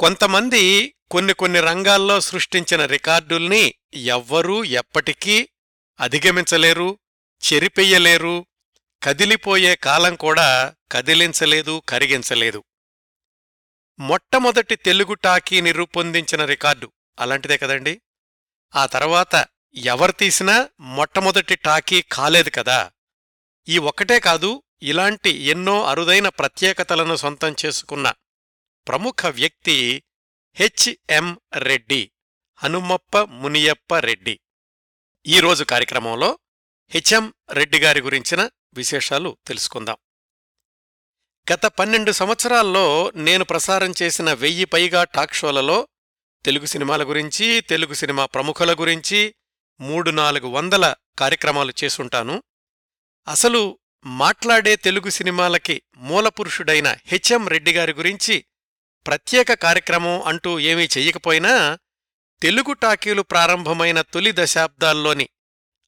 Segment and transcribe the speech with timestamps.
[0.00, 5.48] కొంతమంది కొన్ని కొన్ని రంగాల్లో సృష్టించిన రికార్డుల్ని ఎవ్వరూ ఎప్పటికీ
[6.00, 6.98] అధిగమించలేరు
[7.52, 8.46] చెరిపెయ్యలేరు
[9.02, 12.64] కదిలిపోయే కాలం కూడా కదిలించలేదు కరిగించలేదు.
[13.98, 18.00] మొట్టమొదటి తెలుగు టాకీని రూపొందించిన రికార్డు అలాంటిదే కదండి.
[18.76, 22.92] ఆ తర్వాత ఎవరు తీసినా మొట్టమొదటి టాకీ కాలేదు కదా.
[23.68, 28.12] ఈ ఒక్కటే కాదు ఇలాంటి ఎన్నో అరుదైన ప్రత్యేకతలను సొంతం చేసుకున్న
[28.88, 30.02] ప్రముఖ వ్యక్తి
[30.54, 32.10] హెచ్ఎం రెడ్డి
[32.56, 34.40] హనుమప్ప మునియప్ప రెడ్డి.
[35.26, 36.38] ఈరోజు కార్యక్రమంలో
[36.90, 39.96] హెచ్ఎం రెడ్డి గారి గురించిన విశేషాలు తెలుసుకుందాం.
[41.52, 45.88] గత పన్నెండు సంవత్సరాల్లో నేను ప్రసారం చేసిన వెయ్యి పైగా టాక్ షోలలో
[46.44, 49.34] తెలుగు సినిమాల గురించి తెలుగు సినిమా ప్రముఖుల గురించి
[49.80, 52.42] మూడు నాలుగు వందల కార్యక్రమాలు చేసుంటాను.
[53.28, 58.44] అసలు మాట్లాడే తెలుగు సినిమాలకి మూలపురుషుడైన హెచ్ఎం రెడ్డి గారి గురించి
[59.06, 61.78] ప్రత్యేక కార్యక్రమం అంటూ ఏమీ చెయ్యకపోయినా
[62.42, 65.28] తెలుగు టాకీలు ప్రారంభమైన తొలి దశాబ్దాల్లోని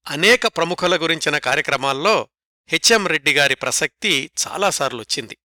[0.06, 2.28] అనేక ప్రముఖుల గురించిన కార్యక్రమాల్లో
[2.68, 5.38] హెచ్ఎం రెడ్డి గారి ప్రసక్తి చాలాసార్లొచ్చింది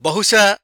[0.00, 0.58] బహుశా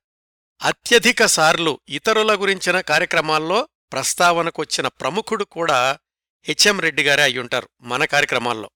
[0.63, 5.99] అత్యధిక సార్లు ఇతరుల గురించిన కార్యక్రమాల్లో ప్రస్తావనకొచ్చిన ప్రముఖుడు కూడా
[6.45, 8.71] హెచ్ఎం రెడ్డి గారే అయ్యుంటారు మన కార్యక్రమాల్లో.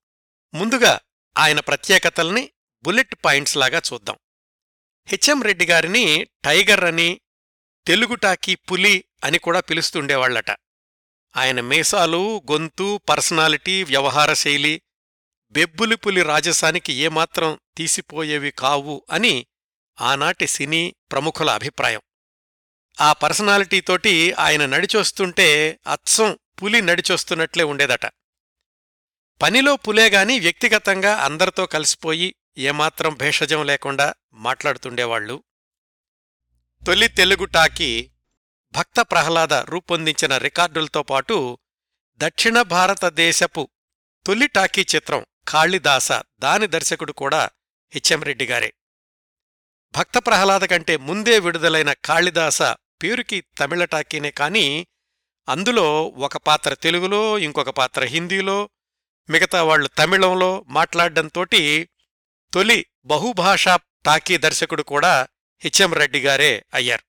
[0.54, 1.00] ముందుగా
[1.38, 2.50] ఆయన ప్రత్యేకతల్ని
[2.82, 4.18] బుల్లెట్ పాయింట్స్ లాగా చూద్దాం.
[5.06, 7.20] హెచ్ఎం రెడ్డి గారిని టైగర్ అని
[7.86, 10.50] తెలుగు టాకీ పులి అని కూడా పిలుస్తుండేవాళ్ళట
[11.36, 14.82] ఆయన మీసాలు గొంతు పర్సనాలిటీ వ్యవహార శైలి
[15.52, 19.46] బెబ్బులి పులి రాజసానికి ఏమాత్రం తీసిపోయేవి కావు అని
[20.00, 22.00] ఆనాటి సినీ ప్రముఖుల అభిప్రాయం.
[23.00, 28.06] ఆ పర్సనాలిటీతోటి ఆయన నడిచొస్తుంటే అచ్చం పులి నడిచొస్తున్నట్లే ఉండేదట.
[29.42, 35.44] పనిలో పులేగాని వ్యక్తిగతంగా అందరితో కలిసిపోయి ఏమాత్రం భేషజం లేకుండా మాట్లాడుతుండేవాళ్ళు
[36.86, 38.10] తొలి తెలుగు టాకీ
[38.72, 41.58] భక్త ప్రహ్లాద రూపొందించిన రికార్డులతో పాటు
[42.18, 43.68] దక్షిణ భారతదేశపు
[44.26, 47.50] తొలి టాకీ చిత్రం కాళిదాస దాని దర్శకుడు కూడా
[47.92, 48.72] హెచ్ఎం గారే.
[49.96, 52.62] భక్త ప్రహ్లాద కంటే ముందే విడుదలైన కాళిదాస
[53.02, 54.86] పేరుకి తమిళ టాకీనే కాని
[55.48, 58.70] అందులో ఒక పాత్ర తెలుగులో ఇంకొక పాత్ర హిందీలో
[59.30, 61.88] మిగతా వాళ్ళు తమిళంలో మాట్లాడ్డంతోటి
[62.54, 65.28] తొలి బహుభాషా టాకీ దర్శకుడు కూడా
[65.62, 67.04] హెచ్ఎం రెడ్డి గారే అయ్యారు.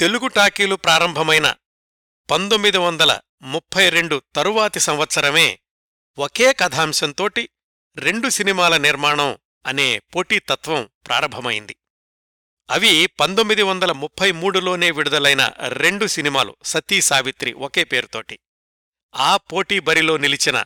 [0.00, 1.54] తెలుగు టాకీలు ప్రారంభమైన
[2.30, 5.60] పంతొమ్మిది వందల ముప్పై రెండు తరువాతి సంవత్సరమే
[6.18, 7.48] ఒకే కథాంశంతోటి
[7.96, 11.76] రెండు సినిమాల నిర్మాణం అనే పోటీతత్వం ప్రారంభమైంది.
[12.70, 18.38] అవి పంతొమ్మిది వందల ముప్పై మూడులోనే విడుదలైన రెండు సినిమాలు సతీ సావిత్రి ఒకే పేరుతోటి.
[19.14, 20.64] ఆ పోటీ బరిలో నిలిచిన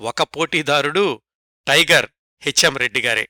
[0.00, 1.22] ఒక పోటీదారుడు
[1.66, 2.06] టైగర్
[2.46, 3.28] హెచ్ఎం రెడ్డిగారే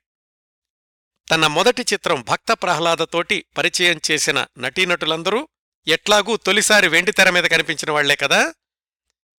[1.30, 5.48] తన మొదటి చిత్రం భక్త ప్రహ్లాదతోటి పరిచయం చేసిన నటీనటులందరూ
[5.86, 8.54] ఎట్లాగూ తొలిసారి వెండితెర మీద కనిపించిన వాళ్ళే కదా?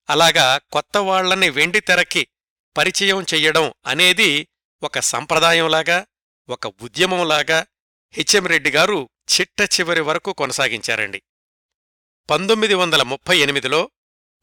[0.10, 2.28] అలాగా కొత్త వాళ్ళని వెండితెరకి
[2.78, 4.50] పరిచయం చెయ్యడం అనేది
[4.84, 6.08] ఒక సంప్రదాయంలాగా
[6.50, 7.66] ఒక ఉద్యమంలాగా
[8.12, 11.22] హెచ్ఎం రెడ్డి గారు చిట్ట చివరి వరకు కొనసాగించారండి.
[12.30, 13.92] పంతొమ్మిది వందల ముప్పై ఎనిమిదిలో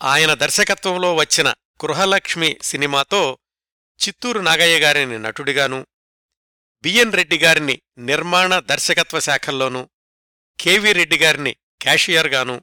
[0.02, 1.48] ఆయన దర్శకత్వంలో వచ్చిన
[1.84, 3.38] గృహలక్ష్మి సినిమాతో
[4.00, 5.78] చిత్తూరు నాగయ్య గారిని నటుడిగాను
[6.84, 7.76] బిఎన్ రెడ్డి గారిని
[8.08, 9.82] నిర్మాణ దర్శకత్వ శాఖల్లోనూ
[10.58, 12.56] కెవి రెడ్డి గారిని క్యాషియర్గాను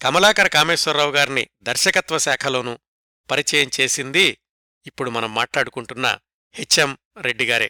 [0.00, 2.74] కమలాకర కామేశ్వరరావు గారిని దర్శకత్వ శాఖలోనూ
[3.28, 4.26] పరిచయం చేసింది
[4.86, 6.06] ఇప్పుడు మనం మాట్లాడుకుంటున్న
[6.54, 7.68] హెచ్ఎం రెడ్డిగారే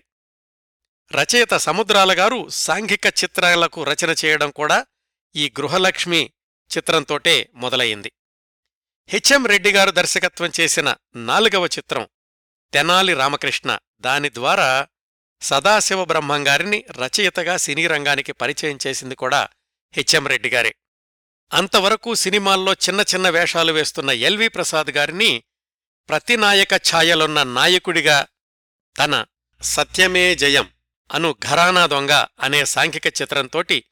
[1.11, 4.79] రచయిత సముద్రాల గారు సాంఘిక చిత్రాలకు రచన చేయడం కూడా
[5.35, 6.23] ఈ గృహలక్ష్మి
[6.71, 8.11] చిత్రంతోటే మొదలయింది
[9.09, 10.89] హెచ్ఎం రెడ్డిగారు దర్శకత్వం చేసిన
[11.27, 12.05] నాలుగవ చిత్రం
[12.73, 14.89] తెనాలి రామకృష్ణ దాని ద్వారా
[15.43, 19.49] సదాశివ బ్రహ్మంగారిని రచయితగా సినీ రంగానికి పరిచయం చేసింది కూడా
[19.95, 20.73] హెచ్ఎం రెడ్డి గారే.
[21.53, 25.45] అంతవరకు సినిమాల్లో చిన్న చిన్న వేషాలు వేస్తున్న ఎల్వి ప్రసాద్ గారిని
[26.09, 28.27] ప్రతినాయక ఛాయలున్న నాయకుడిగా
[28.97, 29.25] తన
[29.63, 30.69] సత్యమే జయం
[31.11, 33.85] అను ఘరానా దొంగ అనే సాంఘిక చిత్రంతోటి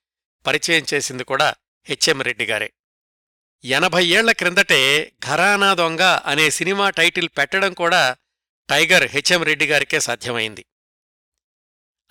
[0.47, 1.55] పరిచయం చేసింది కూడా
[1.87, 2.73] హెచ్ఎం రెడ్డి గారే.
[3.65, 4.81] ఎనభై ఏళ్ళ క్రిందటే
[5.25, 8.17] ఘరానా దొంగ అనే సినిమా టైటిల్ పెట్టడం కూడా
[8.69, 10.65] టైగర్ హెచ్ఎం రెడ్డి గారికే సాధ్యమైంది.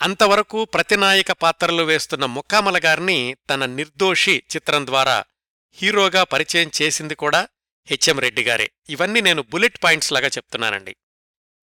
[0.02, 5.26] అంతవరకు ప్రతినాయక పాత్రలు వేస్తున్న ముక్కామల గారిని తన నిర్దోషి చిత్రం ద్వారా
[5.72, 7.48] హీరోగా పరిచయం చేసింది కూడా
[7.88, 8.72] హెచ్ఎం రెడ్డి గారే.
[8.90, 10.96] ఇవన్నీ నేను బుల్లెట్ పాయింట్స్ లాగా చెప్తున్నానండి.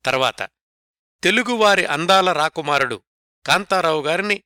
[0.04, 0.48] తర్వాత
[1.22, 3.02] తెలుగువారి అందాల రాకుమారుడు
[3.46, 4.42] కాంతారావు గారిని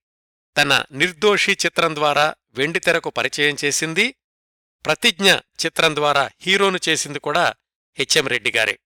[0.57, 4.17] తన నిర్దోషి చిత్రం ద్వారా వెండితెరకు పరిచయం చేసింది
[4.85, 7.55] ప్రతిజ్ఞ చిత్రం ద్వారా హీరోను చేసింది కూడా
[7.95, 8.79] హెచ్ఎం రెడ్డి గారే.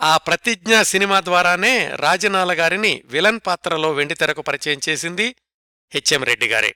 [0.00, 5.36] ఆ ప్రతిజ్ఞ సినిమా ద్వారానే రాజనాల గారిని విలన్ పాత్రలో వెండితెరకు పరిచయం చేసింది
[5.92, 6.74] హెచ్ఎం రెడ్డి గారే.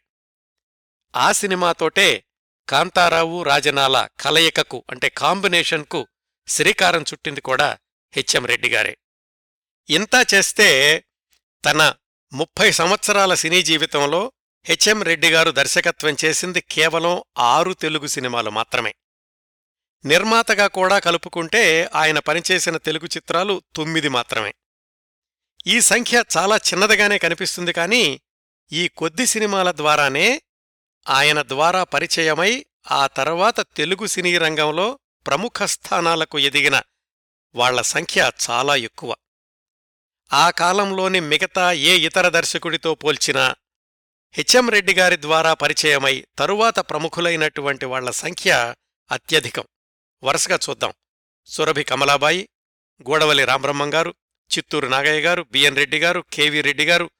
[1.17, 2.25] ఆ సినిమాతోటే
[2.69, 6.08] కాంతారావు రాజనాల కలయికకు అంటే కాంబినేషన్కు
[6.49, 7.78] శ్రీకారం చుట్టింది కూడా
[8.12, 8.96] హెచ్ఎం రెడ్డి గారే.
[9.90, 10.69] ఇంతా చేస్తే
[11.64, 11.94] తన
[12.32, 14.32] ముప్పై సంవత్సరాల సినీ జీవితంలో
[14.64, 18.94] హెచ్ఎం రెడ్డి గారు దర్శకత్వం చేసింది కేవలం ఆరు తెలుగు సినిమాలు మాత్రమే.
[20.05, 24.55] నిర్మాతగా కూడా కలుపుకుంటే ఆయన పనిచేసిన తెలుగు చిత్రాలు తొమ్మిది మాత్రమే.
[25.67, 28.20] ఈ సంఖ్య చాలా చిన్నదిగానే కనిపిస్తుంది కానీ
[28.73, 30.43] ఈ కొద్ది సినిమాల ద్వారానే
[31.08, 36.82] ఆయన ద్వారా పరిచయమై ఆ తర్వాత తెలుగు సినీ రంగంలో ప్రముఖ స్థానాలకు ఎదిగిన
[37.55, 39.14] వాళ్ళ సంఖ్య చాలా ఎక్కువ.
[40.32, 43.55] ఆ కాలంలోని మిగతా ఏ ఇతర దర్శకుడితో పోల్చినా
[44.32, 48.75] హెచ్ఎం రెడ్డి గారి ద్వారా పరిచయమై తరువాత ప్రముఖులైనటువంటి వాళ్ళ సంఖ్య
[49.11, 49.64] అత్యధికం.
[50.22, 50.93] వరుసగా చూద్దాం.
[51.46, 52.49] సురభి కమలాబాయి
[53.02, 54.14] గూడవల్లి రామబ్రహ్మం గారు
[54.50, 57.11] చిత్తూరు నాగయ్య గారు బిఎన్ రెడ్డి గారు కెవి రెడ్డి గారు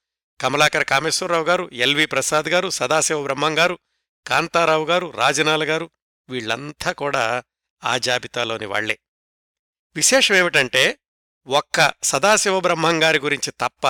[0.41, 3.79] కమలాకర కామేశ్వరరావు గారు ఎల్వి ప్రసాద్ గారు సదాశివ బ్రహ్మం గారు
[4.27, 5.91] కాంతారావు గారు రాజనాల గారు
[6.29, 7.43] వీళ్ళంతా కూడా
[7.85, 8.99] ఆ జాబితాలోని వాళ్ళే.
[9.97, 10.99] విశేషమేమిటంటే
[11.47, 13.87] ఒక్క సదాశివ బ్రహ్మం గారి గురించి తప్ప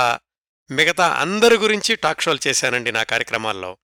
[0.70, 3.78] మిగతా అందరి గురించి టాక్ షోలు చేశానండి నా కార్యక్రమాల్లో.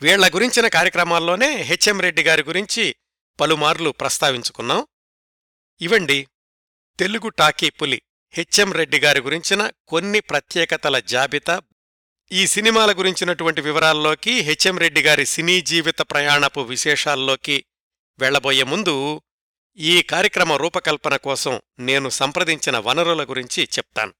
[0.00, 2.94] వీళ్ళ గురించిన కార్యక్రమాల్లోనే హెచ్ఎం రెడ్డి గారి గురించి
[3.40, 4.86] పలుమార్లు ప్రస్తావించుకున్నాం.
[5.80, 6.26] ఇవండి
[6.98, 8.02] తెలుగు టాకీ పులి
[8.34, 11.62] హెచ్ఎం రెడ్డి గారి గురించిన కొన్ని ప్రత్యేకతల జాబితా.
[12.32, 17.64] ఈ సినిమాల గురించినటువంటి వివరాల్లోకి హెచ్ఎం రెడ్డి గారి సినీ జీవిత ప్రయాణపు విశేషాల్లోకి
[18.18, 19.22] వెళ్ళబోయే ముందు
[19.76, 24.14] ఈ కార్యక్రమ రూపకల్పన కోసం నేను సంప్రదించిన వనరుల గురించి చెప్తాను.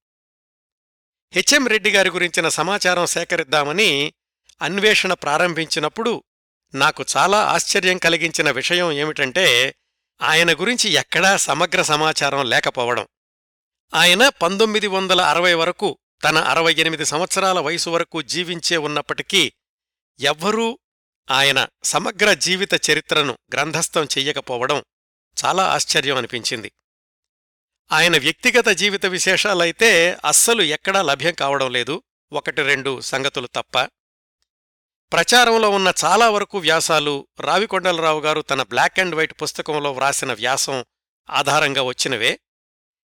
[1.33, 4.15] హెచ్ఎం రెడ్డి గారి గురించిన సమాచారం సేకరిద్దామని
[4.63, 6.25] అన్వేషణ ప్రారంభించినప్పుడు
[6.75, 9.75] నాకు చాలా ఆశ్చర్యం కలిగించిన విషయం ఏమిటంటే
[10.23, 13.07] ఆయన గురించి ఎక్కడా సమగ్ర సమాచారం లేకపోవడం.
[13.95, 19.53] ఆయన పంతొమ్మిది వందల అరవై వరకు తన అరవై ఎనిమిది సంవత్సరాల వయసు వరకు జీవించే ఉన్నప్పటికీ
[20.21, 20.79] ఎవ్వరూ
[21.31, 24.85] ఆయన సమగ్ర జీవిత చరిత్రను గ్రంథస్థం చెయ్యకపోవడం
[25.45, 26.73] చాలా ఆశ్చర్యం అనిపించింది.
[27.93, 32.03] ఆయన వ్యక్తిగత జీవిత విశేషాలైతే అస్సలు ఎక్కడా లభ్యం కావడం లేదు.
[32.33, 33.89] ఒకటి రెండు సంగతులు తప్ప.
[35.13, 40.85] ప్రచారంలో ఉన్న చాలా వరకు వ్యాసాలు రావికొండలరావు గారు తన బ్లాక్ అండ్ వైట్ పుస్తకంలో వ్రాసిన వ్యాసం
[41.31, 42.41] ఆధారంగా వచ్చినవే.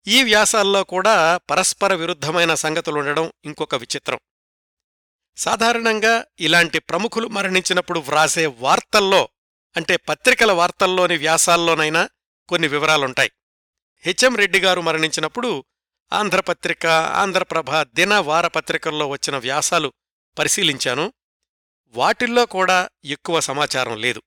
[0.07, 4.19] ఈ వ్యాసాల్లో కూడా పరస్పర విరుద్ధమైన సంగతులుండడం ఇంకొక విచిత్రం.
[5.37, 9.29] సాధారణంగా ఇలాంటి ప్రముఖులు మరణించినప్పుడు వ్రాసే వార్తల్లో
[9.77, 12.09] అంటే పత్రికల వార్తల్లోని వ్యాసాల్లోనైనా
[12.49, 13.31] కొన్ని వివరాలుంటాయి.
[14.01, 15.65] హెచ్ఎం రెడ్డి గారు మరణించినప్పుడు
[16.13, 19.93] ఆంధ్రపత్రిక ఆంధ్రప్రభ దిన వారపత్రికల్లో వచ్చిన వ్యాసాలు
[20.39, 21.13] పరిశీలించాను.
[21.95, 24.23] వాటిల్లో కూడా ఎక్కువ సమాచారం లేదు.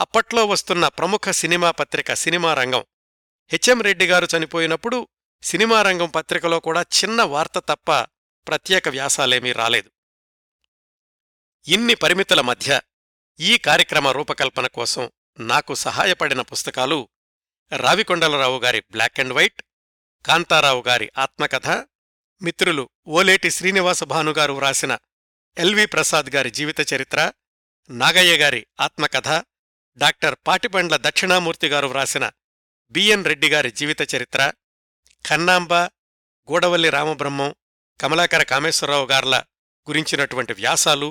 [0.00, 2.84] అప్పట్లో వస్తున్న ప్రముఖ సినిమా పత్రిక సినిమా రంగం.
[3.50, 5.08] హెచ్ఎం రెడ్డి గారు చనిపోయినప్పుడు
[5.42, 8.00] సినిమా రంగం పత్రికలో కూడా చిన్న వార్త తప్ప
[8.48, 9.90] ప్రత్యేక వ్యాసాలేమీ రాలేదు.
[11.66, 12.80] ఇన్ని పరిమితుల మధ్య
[13.40, 15.10] ఈ కార్యక్రమ రూపకల్పన కోసం
[15.40, 17.08] నాకు సహాయపడిన పుస్తకాలు
[17.76, 19.62] రావికొండలరావు గారి బ్లాక్ అండ్ వైట్
[20.26, 21.68] కాంతారావు గారి ఆత్మకథ
[22.42, 24.98] మిత్రులు ఓలేటి శ్రీనివాస భానుగారు వ్రాసిన
[25.56, 27.20] ఎల్వి ప్రసాద్ గారి జీవిత చరిత్ర
[27.90, 29.30] నాగయ్య గారి ఆత్మకథ
[29.98, 32.24] డాక్టర్ పాటిబండ్ల దక్షిణామూర్తి గారు వ్రాసిన
[32.94, 34.42] బిఎన్ రెడ్డి గారి జీవిత చరిత్ర
[35.24, 35.72] ఖన్నాంబ
[36.48, 37.50] గూడవల్లి రామబ్రహ్మం
[38.00, 39.34] కమలాకర కామేశ్వరరావు గార్ల
[39.86, 41.10] గురించినటువంటి వ్యాసాలు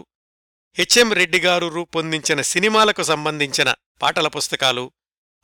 [0.78, 3.70] హెచ్ఎం రెడ్డి గారు రూపొందించిన సినిమాలకు సంబంధించిన
[4.02, 4.86] పాటల పుస్తకాలు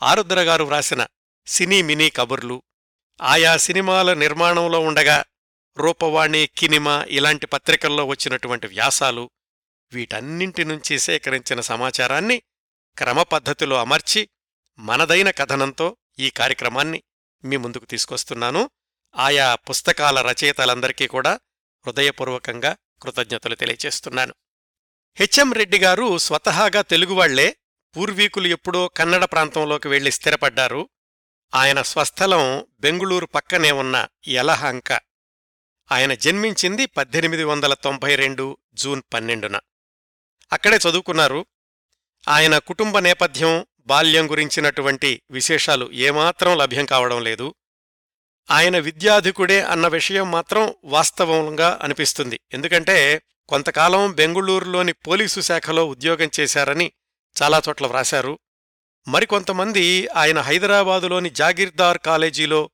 [0.01, 1.01] ఆరుద్ర గారు వ్రాసిన
[1.47, 2.57] సినీ మినీ కబుర్లు
[3.19, 5.17] ఆయా సినిమాల నిర్మాణంలో ఉండగా
[5.77, 9.29] రూపవాణి కినిమ ఇలాంటి పత్రికల్లో వచ్చినటువంటి వ్యాసాలు
[9.93, 12.43] వీటన్నింటి నుంచి సేకరించిన సమాచారాన్ని
[12.97, 14.29] క్రమపద్ధతిలో అమర్చి
[14.79, 17.03] మనదైన కథనంతో ఈ కార్యక్రమాన్ని
[17.43, 18.69] మీ ముందుకు తీసుకొస్తున్నాను.
[19.15, 21.39] ఆయా పుస్తకాల రచయితలందరికీ కూడా
[21.85, 24.33] హృదయపూర్వకంగా కృతజ్ఞతలు తెలియచేస్తున్నాను
[25.15, 27.57] హెచ్ఎం రెడ్డి గారు స్వతహాగా తెలుగువాళ్ళే
[27.97, 30.89] పూర్వీకులు ఎప్పుడో కన్నడ ప్రాంతంలోకి వెళ్ళి స్థిరపడ్డారు.
[31.55, 35.06] ఆయన స్వస్థలం బెంగుళూరు పక్కనే ఉన్న యలహంక.
[35.91, 39.59] ఆయన జన్మించింది పద్దెనిమిది వందల తొంభై రెండు జూన్ పన్నెండున.
[40.53, 41.45] అక్కడే చదువుకున్నారు.
[42.27, 47.55] ఆయన కుటుంబ నేపథ్యం బాల్యం గురించినటువంటి విశేషాలు ఏమాత్రం లభ్యం కావడం లేదు.
[48.51, 52.39] ఆయన విద్యాధికుడే అన్న విషయం మాత్రం వాస్తవంగా అనిపిస్తుంది.
[52.53, 56.91] ఎందుకంటే కొంతకాలం బెంగుళూరులోని పోలీసు శాఖలో ఉద్యోగం చేశారని
[57.43, 58.39] చాలా చోట్ల వ్రాశారు.
[59.07, 62.69] మరికొంతమంది ఆయన హైదరాబాదులోని జాగీర్దార్ కాలేజీలో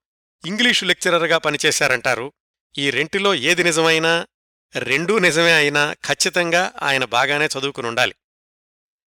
[0.45, 2.33] ఇంగ్లీషు లెక్చరర్గా పనిచేశారంటారు.
[2.77, 4.27] ఈ రెంటిలో ఏది నిజమైనా
[4.79, 8.15] రెండూ నిజమే అయినా ఖచ్చితంగా ఆయన బాగానే చదువుకునుండాలి.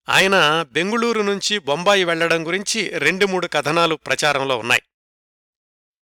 [0.10, 4.82] ఆయన బెంగుళూరు నుంచి బొంబాయి వెళ్ళడం గురించి రెండు మూడు కథనాలు ప్రచారంలో ఉన్నాయి.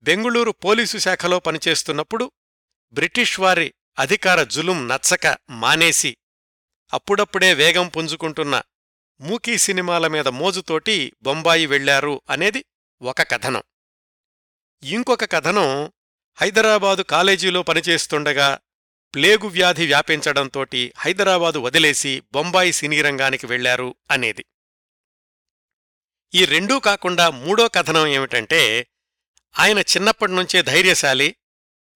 [0.04, 2.32] బెంగుళూరు పోలీసు శాఖలో పనిచేస్తున్నప్పుడు
[2.94, 6.18] బ్రిటిష్ వారి అధికార జులుం నచ్చక మానేసి
[6.94, 8.62] అప్పుడప్పుడే వేగం పుంజుకుంటున్న
[9.22, 12.66] మూకీ సినిమాల మీద మోజుతోటి బొంబాయి వెళ్ళారు అనేది
[13.02, 13.64] ఒక కథనం.
[14.84, 15.92] ఇంకొక కథనం
[16.36, 18.60] హైదరాబాదు కాలేజీలో పనిచేస్తుండగా
[19.16, 24.46] ప్లేగు వ్యాధి వ్యాపించడంతోటి హైదరాబాదు వదిలేసి బొంబాయి సినీ రంగానికి వెళ్ళారు అనేది.
[26.34, 28.88] ఈ రెండూ కాకుండా మూడో కథనం ఏమిటంటే
[29.60, 31.36] ఆయన చిన్నప్పటినుంచే ధైర్యశాలి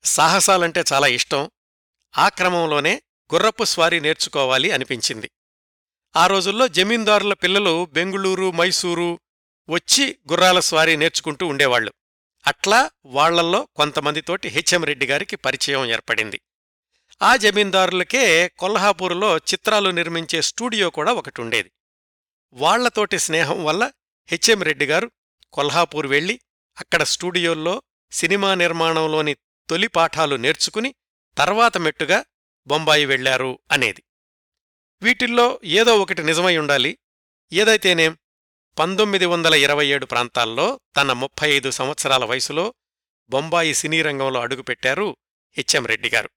[0.03, 1.51] సాహసాలంటే చాలా ఇష్టం
[2.17, 3.01] ఆ క్రమంలోనే
[3.33, 5.31] గుర్రపు స్వారీ నేర్చుకోవాలి అనిపించింది.
[6.15, 9.19] ఆ రోజుల్లో జమీందారుల పిల్లలు బెంగుళూరు మైసూరు
[9.69, 11.93] వచ్చి గుర్రాల స్వారీ నేర్చుకుంటూ ఉండేవాళ్ళు
[12.47, 16.41] అట్లా వాళ్ళల్లో కొంతమందితోటి హెచ్ఎం రెడ్డి గారికి పరిచయం ఏర్పడింది.
[17.21, 21.71] ఆ జమీందారులకే కొల్హాపూర్లో చిత్రాలు నిర్మించే స్టూడియో కూడా ఒకటి ఉండేది
[22.53, 23.91] వాళ్ళతోటి స్నేహం వల్ల
[24.27, 25.11] హెచ్ఎం రెడ్డి గారు
[25.53, 26.39] కొల్హాపూర్ వెళ్ళి
[26.77, 29.37] అక్కడ స్టూడియోల్లో సినిమా నిర్మాణంలోని
[29.69, 30.95] తొలి పాఠాలు నేర్చుకుని
[31.37, 32.25] తర్వాత మెట్టుగా
[32.67, 34.03] బొంబాయి వెళ్ళారు అనేది.
[35.01, 36.97] వీటిల్లో ఏదో ఒకటి నిజమై ఉండాలి.
[37.53, 38.17] ఏదైతేనేం
[38.79, 42.73] పంతొమ్మిది వందల ఇరవై ఏడు ప్రాంతాల్లో తన ముప్పై ఐదు సంవత్సరాల వయసులో
[43.29, 45.17] బొంబాయి సినీ రంగంలో అడుగుపెట్టారు
[45.57, 46.29] హెచ్ఎం రెడ్డి గారు.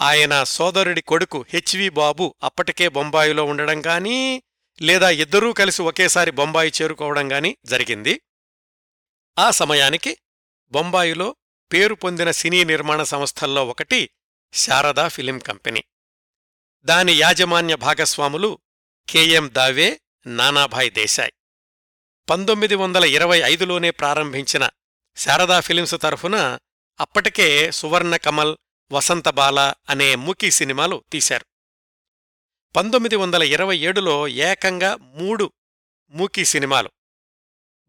[0.00, 4.42] ఆయన సోదరుడి కొడుకు హెచ్వి బాబు అప్పటికే బొంబాయిలో ఉండడం గానీ
[4.82, 8.20] లేదా ఇద్దరూ కలిసి ఒకేసారి బొంబాయి చేరుకోవడం గానీ జరిగింది.
[9.38, 10.18] ఆ సమయానికి
[10.70, 11.36] బొంబాయిలో
[11.72, 14.10] పేరు పొందిన సినీ నిర్మాణ సంస్థల్లో ఒకటి
[14.52, 15.84] శారదా ఫిలిం కంపెనీ.
[16.84, 18.58] దాని యాజమాన్య భాగస్వాములు
[19.08, 21.32] కెఎం దావే నానాభాయ్ దేశాయ్.
[22.28, 24.64] పంతొమ్మిది వందల ఇరవై ఐదులోనే ప్రారంభించిన
[25.16, 26.36] శారదా ఫిలిమ్స్ తరఫున
[27.00, 28.52] అప్పటికే సువర్ణ కమల్
[28.90, 29.58] వసంతబాల
[29.88, 31.46] అనే మూకీ సినిమాలు తీశారు.
[32.76, 35.46] పంతొమ్మిది వందల ఇరవై ఏడులో ఏకంగా మూడు
[36.14, 36.90] మూకీ సినిమాలు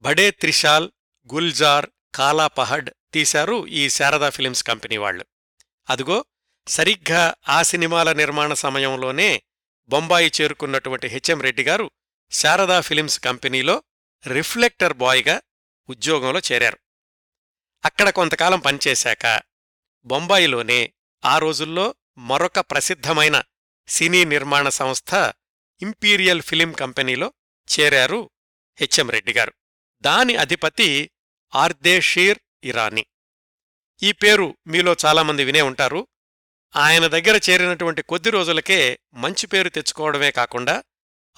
[0.04, 0.88] బడే త్రిశాల్
[1.30, 5.26] గుల్జార్ కాలాపహడ్ తీశారు ఈ శారదా ఫిలింస్ కంపెనీ వాళ్ళు
[5.88, 6.18] అదుగో
[6.68, 9.30] సరిగ్గా ఆ సినిమాల నిర్మాణ సమయంలోనే
[9.90, 11.92] బొంబాయి చేరుకున్నటువంటి హెచ్ఎం రెడ్డి గారు
[12.32, 13.76] శారదా ఫిలిమ్స్ కంపెనీలో
[14.28, 15.42] రిఫ్లెక్టర్ బాయ్గా
[15.90, 16.80] ఉద్యోగంలో చేరారు.
[17.86, 19.42] అక్కడ కొంతకాలం పనిచేశాక
[20.06, 20.94] బొంబాయిలోనే
[21.26, 23.44] ఆ రోజుల్లో మరొక ప్రసిద్ధమైన
[23.88, 25.34] సినీ నిర్మాణ సంస్థ
[25.82, 27.34] ఇంపీరియల్ ఫిలిం కంపెనీలో
[27.80, 28.30] చేరారు
[28.80, 29.54] హెచ్ఎం రెడ్డి గారు.
[30.02, 31.12] దాని అధిపతి
[31.56, 33.06] ఆర్దేషీర్ ఇరానీ.
[34.04, 36.08] ఈ పేరు మీలో చాలామంది వినే ఉంటారు.
[36.76, 40.84] ఆయన దగ్గర చేరినటువంటి కొద్ది రోజులకే మంచి పేరు తెచ్చుకోవడమే కాకుండా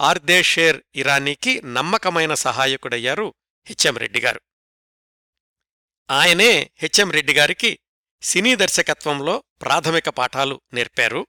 [0.02, 3.34] ఆర్దేషేర్ ఇరానీకి నమ్మకమైన సహాయకుడయ్యారు
[3.68, 4.42] హెచ్ఎం రెడ్డి గారు
[6.10, 7.80] ఆయనే హెచ్ఎం రెడ్డి గారికి
[8.22, 11.28] సినీ దర్శకత్వంలో ప్రాథమిక పాఠాలు నేర్పారు.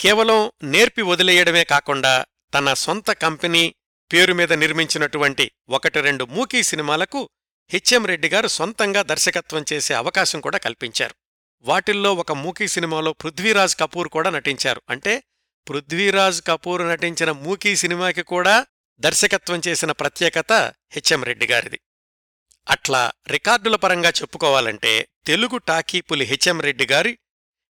[0.00, 3.74] కేవలం నేర్పి వదిలేయడమే కాకుండా తన సొంత కంపెనీ
[4.12, 7.30] పేరు మీద నిర్మించినటువంటి ఒకటి రెండు మూకీ సినిమాలకు
[7.68, 11.14] హెచ్ఎం రెడ్డి గారు సొంతంగా దర్శకత్వం చేసే అవకాశం కూడా కల్పించారు.
[11.60, 14.82] వాటిల్లో ఒక మూకీ సినిమాలో పృథ్వీరాజ్ కపూర్ కూడా నటించారు.
[14.90, 15.22] అంటే
[15.68, 18.66] పృథ్వీరాజ్ కపూర్ నటించిన మూకీ సినిమాకి కూడా
[19.00, 20.52] దర్శకత్వం చేసిన ప్రత్యేకత
[20.92, 21.80] హెచ్ఎం రెడ్డి గారిది.
[22.68, 27.18] అట్లా రికార్డుల పరంగా చెప్పుకోవాలంటే తెలుగు టాకీపులి హెచ్ఎం రెడ్డి గారి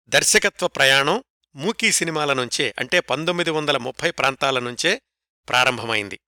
[0.09, 1.25] దర్శకత్వ ప్రయాణం
[1.55, 5.03] మూకీ సినిమాల నుంచే అంటే పంతొమ్మిది వందల ముప్పై ప్రాంతాల నుంచే
[5.49, 6.21] ప్రారంభమైంది.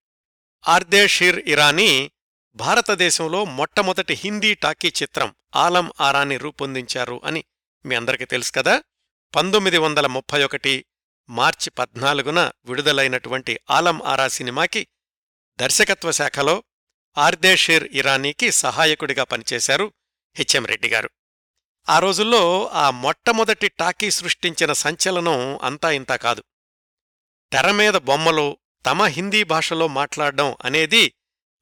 [0.69, 2.11] ఆర్దేషీర్ ఇరానీ
[2.55, 7.45] భారతదేశంలో మొట్టమొదటి హిందీ టాకీ చిత్రం ఆలం ఆరాని రూపొందించారు అని
[7.87, 8.83] మీ అందరికీ తెలుసు కదా.
[9.37, 10.85] పంతొమ్మిది వందల ముప్పై ఒకటి
[11.29, 14.87] మార్చి పద్నాలుగున విడుదలైనటువంటి ఆలం ఆరా సినిమాకి
[15.61, 16.65] దర్శకత్వ శాఖలో
[17.19, 19.93] ఆర్దేషీర్ ఇరానీకి సహాయకుడిగా పనిచేశారు
[20.37, 21.11] హెచ్ఎం రెడ్డి గారు.
[21.89, 26.45] ఆ రోజుల్లో ఆ మొట్టమొదటి టాకీ సృష్టించిన సంచలనం అంతా ఇంతా కాదు.
[27.53, 31.15] తెరమీద బొమ్మలు తమ హిందీ భాషలో మాట్లాడడం అనేది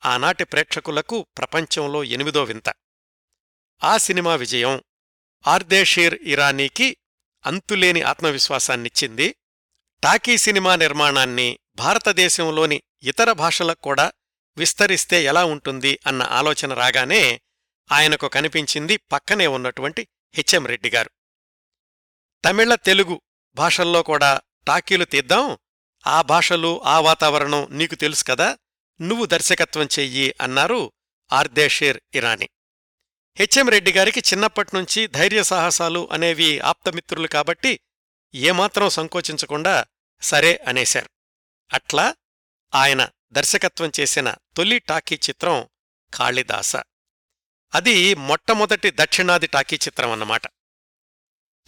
[0.05, 2.75] ఆనాటి ప్రేక్షకులకు ప్రపంచంలో ఎనిమిదో వింత.
[3.85, 4.83] ఆ సినిమా విజయం
[5.47, 6.97] ఆర్దేషీర్ ఇరానీకి
[7.47, 9.35] అంతులేని ఆత్మవిశ్వాసాన్నిచ్చింది
[10.03, 14.13] టాకీ సినిమా నిర్మాణాన్ని భారతదేశంలోని ఇతర భాషలకు కూడా
[14.57, 17.41] విస్తరిస్తే ఎలా ఉంటుంది అన్న ఆలోచన రాగానే
[17.93, 21.11] ఆయనకు కనిపించింది పక్కనే ఉన్నటువంటి హెచ్ఎం రెడ్డి గారు.
[22.45, 23.21] తమిళ తెలుగు
[23.57, 25.59] భాషల్లో కూడా టాకీలు తీద్దాం
[26.07, 28.59] ఆ భాషలు ఆ వాతావరణం నీకు తెలుసు కదా
[29.01, 30.93] నువ్వు దర్శకత్వం చెయ్యి అన్నారు
[31.33, 32.49] ఆర్దేషేర్ ఇరానీ.
[33.37, 37.81] హెచ్ఎం రెడ్డి గారికి చిన్నప్పట్నుంచి ధైర్య సాహసాలు అనేవి ఆప్తమిత్రులు కాబట్టి
[38.35, 39.85] ఏమాత్రం సంకోచించకుండా
[40.23, 41.11] సరే అనేశారు.
[41.73, 42.15] అట్లా
[42.75, 45.69] ఆయన దర్శకత్వం చేసిన తొలి టాకీ చిత్రం
[46.15, 46.77] కాళిదాస.
[47.75, 50.43] అది మొట్టమొదటి దక్షిణాది టాకీ చిత్రం అన్నమాట.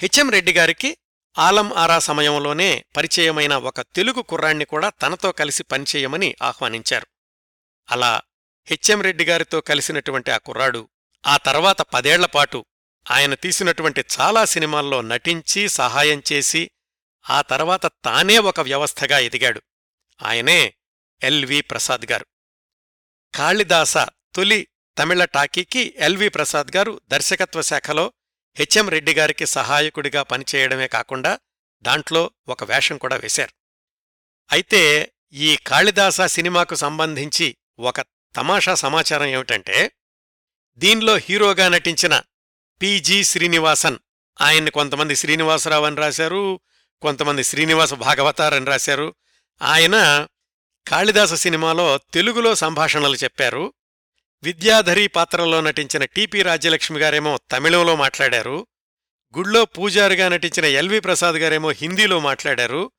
[0.01, 0.99] హెచ్ఎం రెడ్డి గారికి
[1.39, 7.07] ఆలం ఆరా సమయంలోనే పరిచయమైన ఒక తెలుగు కుర్రాణ్ణి కూడా తనతో కలిసి పనిచేయమని ఆహ్వానించారు.
[7.91, 8.23] అలా
[8.67, 10.89] హెచ్ఎం రెడ్డి గారితో కలిసినటువంటి ఆ కుర్రాడు
[11.27, 12.65] ఆ తర్వాత పదేళ్ళపాటు
[13.11, 16.71] ఆయన తీసినటువంటి చాలా సినిమాల్లో నటించి సహాయం చేసి
[17.31, 19.63] ఆ తర్వాత తానే ఒక వ్యవస్థగా ఎదిగాడు.
[20.23, 20.75] ఆయనే
[21.23, 22.27] ఎల్వి ప్రసాద్ గారు.
[23.35, 23.97] కాళిదాస
[24.35, 24.69] తొలి
[24.99, 28.13] తమిళ టాకీకి ఎల్వి ప్రసాద్ గారు దర్శకత్వ శాఖలో
[28.59, 31.39] హెచ్ఎం రెడ్డి గారికి సహాయకుడిగా పనిచేయడమే కాకుండా
[31.83, 33.53] దాంట్లో ఒక వేషం కూడా వేశారు.
[34.53, 38.01] అయితే ఈ కాళిదాస సినిమాకు సంబంధించి ఒక
[38.37, 39.93] తమాషా సమాచారం ఏమిటంటే
[40.77, 42.23] దీనిలో హీరోగా నటించిన
[42.85, 43.99] పిజి శ్రీనివాసన్.
[44.41, 46.61] ఆయన్ని కొంతమంది శ్రీనివాసరావు అని రాశారు
[47.03, 49.15] కొంతమంది శ్రీనివాస భాగవతార్ అని రాశారు.
[49.63, 50.27] ఆయన
[50.89, 53.73] కాళిదాస సినిమాలో తెలుగులో సంభాషణలు చెప్పారు.
[54.43, 58.67] విద్యాధరి పాత్రలో నటించిన టిపి రాజ్యలక్ష్మి గారేమో తమిళంలో మాట్లాడారు.
[59.39, 62.91] గుళ్ళో పూజారిగా నటించిన ఎల్వి ప్రసాద్ గారేమో హిందీలో మాట్లాడారు.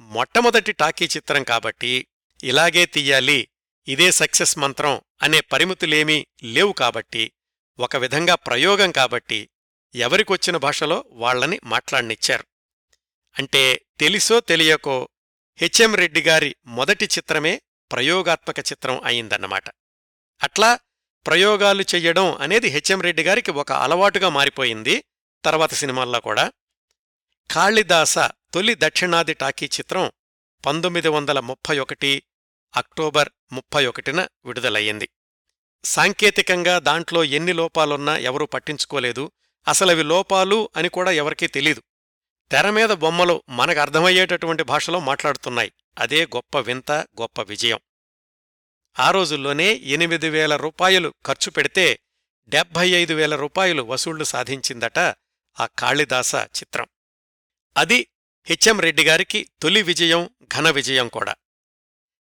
[0.00, 2.06] మొట్టమొదటి టాకీ చిత్రం కాబట్టి
[2.44, 3.48] ఇలాగే తీయాలి
[3.88, 7.32] ఇదే సక్సెస్ మంత్రం అనే పరిమితులేమీ లేవు కాబట్టి
[7.80, 9.50] ఒక విధంగా ప్రయోగం కాబట్టి
[9.94, 12.44] ఎవరికొచ్చిన భాషలో వాళ్ళని మాట్లాడనిచ్చారు.
[13.38, 15.08] అంటే తెలిసో తెలియకో
[15.56, 19.68] హెచ్ఎం రెడ్డి గారి మొదటి చిత్రమే ప్రయోగాత్మక చిత్రం అయిందన్నమాట.
[20.42, 20.78] అట్లా
[21.26, 25.04] ప్రయోగాలు చెయ్యడం అనేది హెచ్ఎం రెడ్డి గారికి ఒక అలవాటుగా మారిపోయింది
[25.44, 26.52] తర్వాత సినిమాల్లో కూడా.
[27.50, 30.12] కాళిదాస తొలి దక్షిణాది టాకీ చిత్రం
[30.66, 32.22] పంతొమ్మిది వందల ముప్పై ఒకటి
[32.76, 35.08] అక్టోబర్ ముప్పై ఒకటిన విడుదలయ్యింది.
[35.84, 39.30] సాంకేతికంగా దాంట్లో ఎన్ని లోపాలున్నా ఎవరూ పట్టించుకోలేదు.
[39.68, 41.82] అసలవి లోపాలు అని కూడా ఎవరికీ తెలీదు.
[42.50, 45.72] తెరమీద బొమ్మలు మనకు అర్థమయ్యేటటువంటి భాషలో మాట్లాడుతున్నాయి.
[45.98, 47.78] అదే గొప్ప వింత గొప్ప విజయం.
[48.98, 52.00] ఆ రోజుల్లోనే ఎనిమిది వేల రూపాయలు ఖర్చు పెడితే
[52.48, 54.98] డెబ్భై ఐదు వేల రూపాయలు వసూళ్ళు సాధించిందట
[55.60, 56.86] ఆ కాళిదాస చిత్రం.
[57.76, 58.10] అది
[58.46, 61.34] హెచ్ఎం రెడ్డి గారికి తొలి విజయం ఘన విజయం కూడా.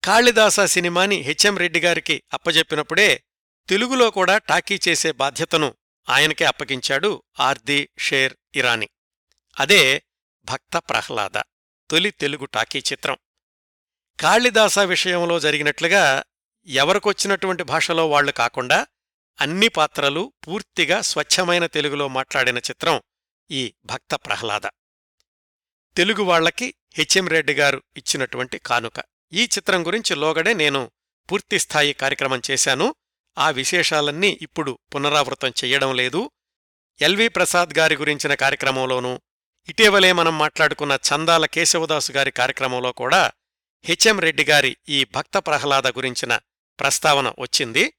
[0.04, 3.22] కాళిదాస సినిమాని హెచ్ఎం రెడ్డి గారికి అప్పజెప్పినప్పుడే
[3.70, 5.74] తెలుగులో కూడా టాకీ చేసే బాధ్యతను
[6.08, 8.88] ఆయనకే అప్పగించాడు ఆర్ది షేర్ ఇరానీ.
[9.60, 10.02] అదే
[10.44, 11.36] భక్త ప్రహ్లాద
[11.90, 13.16] తొలి తెలుగు టాకీ చిత్రం.
[14.20, 16.22] కాళిదాస విషయంలో జరిగినట్లుగా
[16.66, 18.86] ఎవరికొచ్చినటువంటి భాషలో వాళ్ళు కాకుండా
[19.40, 23.02] అన్ని పాత్రలు పూర్తిగా స్వచ్ఛమైన తెలుగులో మాట్లాడిన చిత్రం
[23.50, 24.66] ఈ భక్త ప్రహ్లాద.
[25.96, 29.02] తెలుగు వాళ్ళకి హెచ్ఎం రెడ్డి గారు ఇచ్చినటువంటి కానుక.
[29.32, 30.90] ఈ చిత్రం గురించి లోగడే నేను
[31.32, 32.94] పూర్తిస్థాయి కార్యక్రమం చేశాను.
[33.38, 36.30] ఆ విశేషాలన్నీ ఇప్పుడు పునరావృతం చెయ్యడం లేదు.
[37.00, 39.20] ఎల్వి ప్రసాద్ గారి గురించిన కార్యక్రమంలోనూ
[39.68, 43.32] ఇటీవలే మనం మాట్లాడుకున్న చందాల కేశవదాసు గారి కార్యక్రమంలో కూడా
[43.84, 46.38] హెచ్ఎం రెడ్డి గారి ఈ భక్త ప్రహ్లాద గురించిన
[46.80, 47.92] ప్రస్తావన వచ్చింది.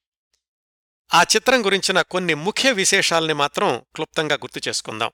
[1.14, 5.12] ఆ చిత్రం గురించిన కొన్ని ముఖ్య విశేషాల్ని మాత్రం క్లుప్తంగా గుర్తు చేసుకుందాం.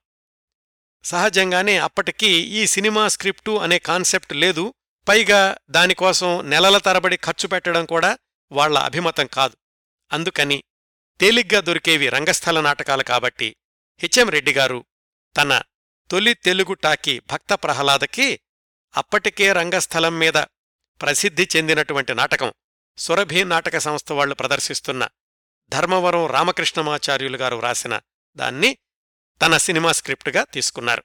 [1.04, 4.74] సహజంగానే అప్పటికి ఈ సినిమా స్క్రిప్టు అనే కాన్సెప్ట్ లేదు.
[5.08, 8.18] పైగా దానికోసం నెలల తరబడి ఖర్చు పెట్టడం కూడా
[8.52, 9.58] వాళ్ళ అభిమతం కాదు.
[10.12, 10.64] అందుకని
[11.20, 13.56] తేలిగ్గా దొరికేవి రంగస్థల నాటకాలు కాబట్టి
[14.00, 14.86] హెచ్ఎం రెడ్డిగారు
[15.38, 15.62] తన
[16.10, 18.40] తొలి తెలుగు టాకీ భక్త ప్రహ్లాదకి
[18.98, 20.38] అప్పటికే రంగస్థలం మీద
[21.00, 22.52] ప్రసిద్ధి చెందినటువంటి నాటకం
[22.98, 25.08] సురభి నాటక సంస్థ వాళ్ళు ప్రదర్శిస్తున్న
[25.70, 28.00] ధర్మవరం రామకృష్ణమాచార్యులు గారు వ్రాసిన
[28.36, 28.78] దాన్ని
[29.42, 31.04] తన సినిమా స్క్రిప్టుగా తీసుకున్నారు.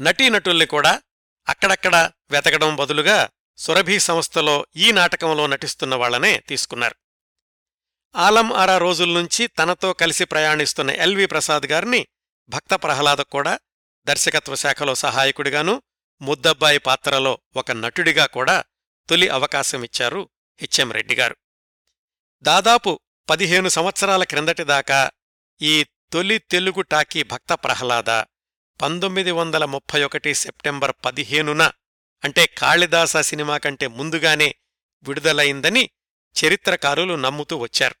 [0.00, 1.02] నటీనటుల్ని కూడా
[1.48, 6.96] అక్కడక్కడ వెతకడం బదులుగా సురభి సంస్థలో ఈ నాటకంలో నటిస్తున్న వాళ్ళనే తీసుకున్నారు.
[8.14, 12.00] ఆలం ఆరా రోజుల్నుంచి తనతో కలిసి ప్రయాణిస్తున్న ఎల్వి ప్రసాద్ గారిని
[12.50, 13.58] భక్త ప్రహ్లాద కూడా
[14.06, 15.82] దర్శకత్వ శాఖలో సహాయకుడిగాను
[16.20, 18.56] ముద్దబ్బాయి పాత్రలో ఒక నటుడిగా కూడా
[19.08, 20.20] తొలి అవకాశమిచ్చారు
[20.60, 21.36] హెచ్ఎం రెడ్డి గారు.
[22.44, 22.90] దాదాపు
[23.28, 25.10] పదిహేను సంవత్సరాల క్రిందటి దాకా
[25.60, 28.10] ఈ తొలి తెలుగు టాకీ భక్త ప్రహ్లాద
[28.80, 31.62] పంతొమ్మిది వందల ముప్పై ఒకటి సెప్టెంబర్ పదిహేనున
[32.22, 34.48] అంటే కాళిదాస సినిమా కంటే ముందుగానే
[35.04, 35.84] విడుదలైందని
[36.38, 37.94] చరిత్రకారులు నమ్ముతూ వచ్చారు.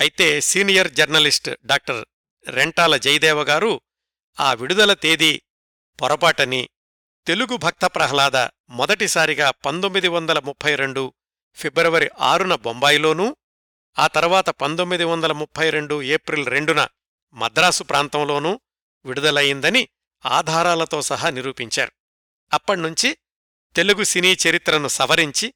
[0.00, 2.04] అయితే senior journalist doctor
[2.46, 3.80] Rentala Jayadeva garu
[4.40, 5.42] ఆ విడుదల తేదీ
[6.02, 6.68] పొరపాటని
[7.26, 8.36] తెలుగు భక్త ప్రహ్లాద
[8.70, 11.14] మొదటిసారిగా పంతొమ్మిది వందల ముప్పై రెండు
[11.54, 13.36] ఫిబ్రవరి ఆరున బొంబాయిలోనూ
[13.98, 16.88] ఆ తర్వాత పంతొమ్మిది వందల ముప్పై రెండు ఏప్రిల్ రెండున
[17.32, 18.60] మద్రాసు ప్రాంతంలోనూ
[19.04, 19.88] విడుదలయిందని
[20.26, 21.92] ఆధారాలతో సహా నిరూపించారు.
[22.52, 23.18] అప్పణ్నుంచి
[23.76, 25.54] తెలుగు సినీ చరిత్రను సవరించి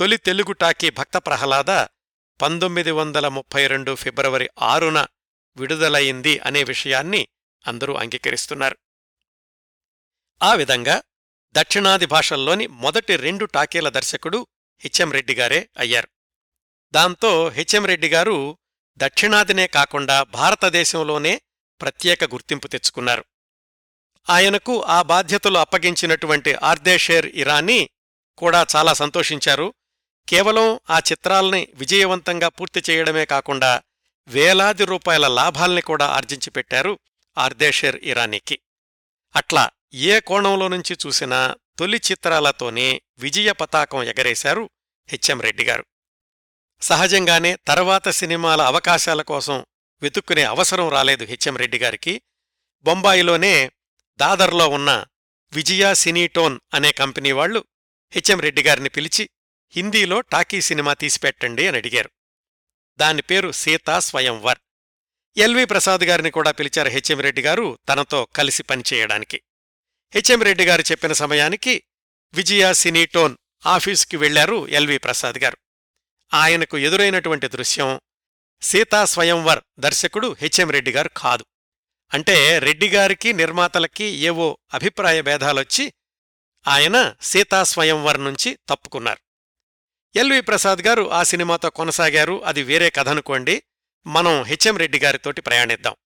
[0.00, 1.86] తొలి తెలుగు టాకీ భక్త ప్రహ్లాద
[2.42, 5.06] పంతొమ్మిది వందల ముప్పై రెండు ఫిబ్రవరి ఆరున
[5.56, 7.28] విడుదలయింది అనే విషయాన్ని
[7.66, 8.78] అందరూ అంగీకరిస్తున్నారు.
[10.42, 11.02] ఆ విధంగా
[11.52, 14.46] దక్షిణాది భాషల్లోని మొదటి రెండు టాకీల దర్శకుడు
[14.80, 16.08] హెచ్ఎం గారే అయ్యారు.
[16.92, 18.58] దాంతో హెచ్ఎం గారు
[18.96, 21.40] దక్షిణాదినే కాకుండా భారతదేశంలోనే
[21.80, 23.24] ప్రత్యేక గుర్తింపు తెచ్చుకున్నారు.
[24.30, 27.90] ఆయనకు ఆ బాధ్యతలు అప్పగించినటువంటి ఆర్దేషేర్ ఇరానీ
[28.38, 29.74] కూడా చాలా సంతోషించారు.
[30.30, 33.70] కేవలం ఆ చిత్రాల్ని విజయవంతంగా పూర్తి చేయడమే కాకుండా
[34.28, 36.92] వేలాది రూపాయల లాభాల్ని కూడా ఆర్జించి పెట్టారు
[37.36, 38.56] ఆర్దేషేర్ ఇరానీకి.
[39.34, 39.64] అట్లా
[39.94, 44.70] ఏ కోణంలో నుంచి చూసినా తొలి చిత్రాలతోనే విజయ పతాకం ఎగరేశారు
[45.08, 45.84] హెచ్ఎం రెడ్డి గారు.
[46.82, 49.64] సహజంగానే తర్వాత సినిమాల అవకాశాల కోసం
[50.02, 52.22] వెతుక్కునే అవసరం రాలేదు హెచ్ఎం రెడ్డి గారికి.
[52.84, 53.70] బొంబాయిలోనే
[54.18, 54.90] దాదర్లో ఉన్న
[55.52, 57.64] విజయ సినీటోన్ అనే కంపెనీ వాళ్ళు
[58.12, 59.30] హెచ్ఎం రెడ్డి గారిని పిలిచి
[59.72, 62.10] హిందీలో టాకీ సినిమా తీసిపెట్టండి అని అడిగారు.
[62.98, 64.58] దాని పేరు సీతా స్వయంవర్
[65.36, 69.42] ఎల్వి ప్రసాద్ గారిని కూడా పిలిచారు హెచ్ఎం రెడ్డి గారు తనతో కలిసి పనిచేయడానికి
[70.14, 71.82] హెచ్ఎం రెడ్డి గారు చెప్పిన సమయానికి
[72.34, 75.58] విజయ సినీటోన్ ఆఫీసుకి వెళ్ళారు ఎల్వి ప్రసాద్ గారు.
[76.34, 78.00] ఆయనకు ఎదురైనటువంటి దృశ్యం
[78.62, 81.44] సీతా స్వయంవర్ దర్శకుడు హెచ్ఎం రెడ్డి గారు కాదు.
[82.14, 85.92] అంటే రెడ్డిగారికి నిర్మాతలకి ఏవో అభిప్రాయ భేదాలొచ్చి
[86.68, 89.29] ఆయన సీతా స్వయంవర్ నుంచి తప్పుకున్నారు.
[90.16, 92.44] ఎల్వి ప్రసాద్ గారు ఆ సినిమాతో కొనసాగారు.
[92.44, 93.62] అది వేరే కథ అనుకోండి.
[94.06, 95.96] మనం హెచ్ఎం రెడ్డి గారితోటి ప్రయాణిద్దాం.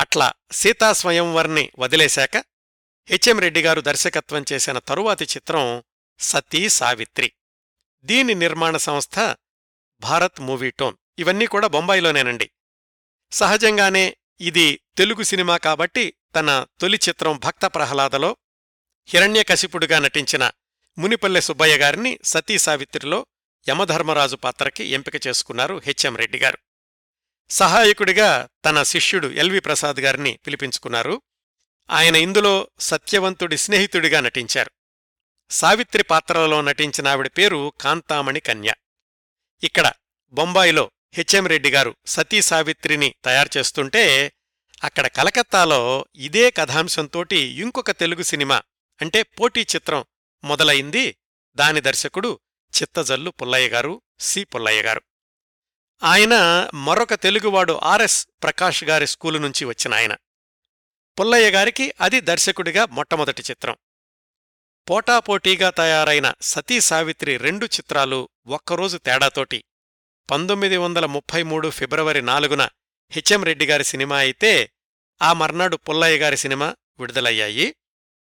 [0.00, 2.36] అట్లా సీతా స్వయంవర్ని వదిలేశాక
[3.08, 5.82] హెచ్ఎం రెడ్డి గారు దర్శకత్వం చేసిన తరువాతి చిత్రం
[6.18, 7.32] సతీ సావిత్రి.
[8.04, 9.36] దీని నిర్మాణ సంస్థ
[10.00, 10.96] భారత్ మూవీ టోన్.
[11.18, 12.50] ఇవన్నీ కూడా బొంబాయిలోనేనండి.
[13.32, 18.36] సహజంగానే ఇది తెలుగు సినిమా కాబట్టి తన తొలి చిత్రం భక్త ప్రహ్లాదలో
[19.06, 20.50] హిరణ్యకశిపుడుగా నటించిన
[20.98, 23.26] మునిపల్లె సుబ్బయ్య గారిని సతీ సావిత్రిలో
[23.68, 26.58] యమధర్మరాజు పాత్రకి ఎంపిక చేసుకున్నారు హెచ్ఎం రెడ్డి గారు.
[27.50, 31.22] సహాయకుడిగా తన శిష్యుడు ఎల్వి ప్రసాద్ గారిని పిలిపించుకున్నారు.
[31.90, 34.70] ఆయన ఇందులో సత్యవంతుడి స్నేహితుడిగా నటించారు.
[35.50, 38.72] సావిత్రి పాత్రలో నటించిన ఆవిడ పేరు కాంతామణి కన్య.
[39.64, 39.92] ఇక్కడ
[40.32, 44.32] బొంబాయిలో హెచ్ఎం రెడ్డి గారు సతీ సావిత్రిని తయారు చేస్తుంటే
[44.84, 48.62] అక్కడ కలకత్తాలో ఇదే కథాంశంతోటి ఇంకొక తెలుగు సినిమా
[49.00, 50.04] అంటే పోటీ చిత్రం
[50.44, 51.16] మొదలయింది
[51.54, 52.40] దాని దర్శకుడు
[52.80, 55.02] చిత్తజల్లు పుల్లయ్య గారు సి పుల్లయ్య గారు.
[56.02, 56.34] ఆయన
[56.74, 60.16] మరొక తెలుగువాడు ఆర్ఎస్ ప్రకాష్ గారి స్కూలు నుంచి వచ్చిన ఆయన.
[61.20, 63.76] పుల్లయ్య గారికి అది దర్శకుడిగా మొట్టమొదటి చిత్రం.
[64.90, 69.64] పోటాపోటీగా తయారైన సతీ సావిత్రి రెండు చిత్రాలు ఒక్కరోజు తేడాతోటి.
[70.30, 72.68] పంతొమ్మిది వందల ముప్పై మూడు ఫిబ్రవరి నాలుగున
[73.10, 74.72] హెచ్ఎం రెడ్డి గారి సినిమా అయితే
[75.22, 77.76] ఆ మర్నాడు పుల్లయ్య గారి సినిమా విడుదలయ్యాయి.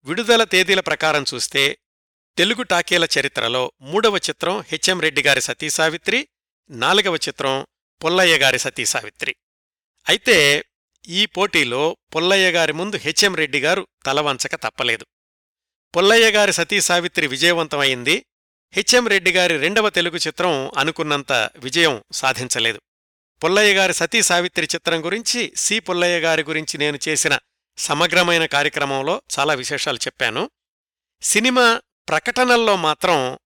[0.03, 1.77] విడుదల తేదీల ప్రకారం చూస్తే
[2.37, 6.27] తెలుగు టాకీల చరిత్రలో మూడవ చిత్రం హెచ్ఎం రెడ్డి గారి సతీసావిత్రి
[6.69, 7.67] నాలుగవ చిత్రం
[8.03, 9.35] పుల్లయ్య గారి సతీసావిత్రి.
[10.09, 10.65] అయితే
[11.07, 15.05] ఈ పోటీలో పుల్లయ్య గారి ముందు హెచ్ఎం రెడ్డి గారు తలవంచక తప్పలేదు.
[15.97, 18.25] పుల్లయ్య గారి సతీసావిత్రి విజయవంతమైంది.
[18.73, 22.81] హెచ్ఎం రెడ్డి గారి రెండవ తెలుగు చిత్రం అనుకున్నంత విజయం సాధించలేదు.
[23.43, 27.39] పుల్లయ్య గారి సతీ సావిత్రి చిత్రం గురించి సి పుల్లయ్య గారి గురించి నేను చేసిన
[27.77, 30.49] సమగ్రమైన కార్యక్రమంలో చాలా విశేషాలు చెప్పాను.
[31.21, 33.37] సినిమా ప్రకటనల్లో మాత్రం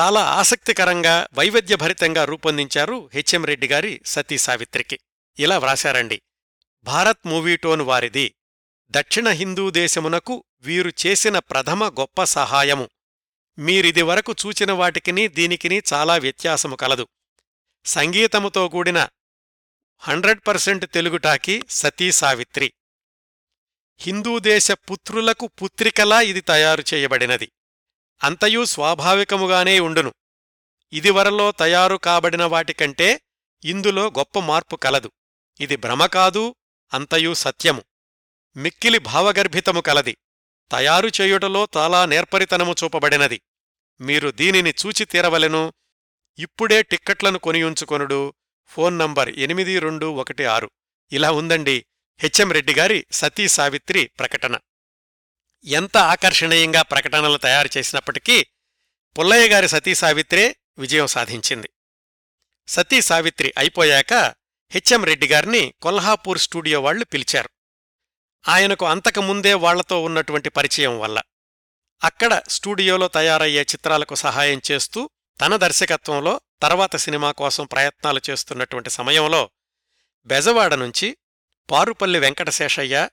[0.00, 4.98] చాలా ఆసక్తికరంగా వైవిధ్యభరితంగా రూపొందించారు హెచ్ఎం రెడ్డి గారి సతీ సావిత్రికి.
[5.38, 6.22] ఇలా వ్రాశారండి.
[6.84, 8.34] భారత్ మూవీటోన్ వారిది.
[8.90, 12.88] దక్షిణ హిందూ దేశమునకు వీరు చేసిన ప్రథమ గొప్ప సహాయము.
[13.58, 17.08] మీరిదివరకు చూచిన వాటికిని దీనికిని చాలా వ్యత్యాసము కలదు.
[17.84, 19.08] సంగీతముతో కూడిన
[19.98, 22.72] హండ్రెడ్ పర్సెంట్ తెలుగుటాకి సతీ సావిత్రి.
[24.02, 27.52] హిందూదేశ పుత్రులకు పుత్రికలా ఇది తయారు చేయబడినది.
[28.22, 30.14] అంతయూ స్వాభావికముగానే ఉండును.
[30.92, 33.20] ఇదివరలో తయారు కాబడిన వాటికంటే
[33.64, 35.10] ఇందులో గొప్ప మార్పు కలదు.
[35.60, 36.54] ఇది భ్రమ కాదు
[36.94, 37.82] అంతయూ సత్యము.
[38.56, 40.16] మిక్కిలి భావగర్భితము కలది.
[40.72, 43.40] తయారు చేయుటలో చాలా నేర్పరితనము చూపబడినది.
[44.00, 45.72] మీరు దీనిని చూచి తీరవలెను.
[46.38, 48.34] ఇప్పుడే టిక్కెట్లను కొనియుంచుకొనుడు
[48.66, 50.70] ఫోన్ నంబర్ ఎనిమిది రెండు ఒకటి ఆరు.
[51.12, 51.86] ఇలా ఉందండి.
[52.22, 54.58] హెచ్ఎం రెడ్డి గారి సతీ సావిత్రి ప్రకటన.
[55.64, 58.46] ఎంత ఆకర్షణీయంగా ప్రకటనలు తయారు చేసినప్పటికీ
[59.18, 61.68] పుల్లయ్య గారి సతీ సావిత్రే విజయం సాధించింది.
[62.68, 64.12] సతీ సావిత్రి అయిపోయాక
[64.70, 67.50] హెచ్ఎం రెడ్డి గారిని కొల్హాపూర్ స్టూడియో వాళ్ళు పిలిచారు.
[68.48, 71.22] ఆయనకు అంతకుముందే వాళ్ళతో ఉన్నటువంటి పరిచయం వల్ల.
[72.04, 79.50] అక్కడ స్టూడియోలో తయారయ్యే చిత్రాలకు సహాయం చేస్తూ తన దర్శకత్వంలో తర్వాత సినిమా కోసం ప్రయత్నాలు చేస్తున్నటువంటి సమయంలో
[80.26, 81.16] బెజవాడ నుంచి
[81.70, 83.08] పారుపల్లి వెంకటశేషయ్య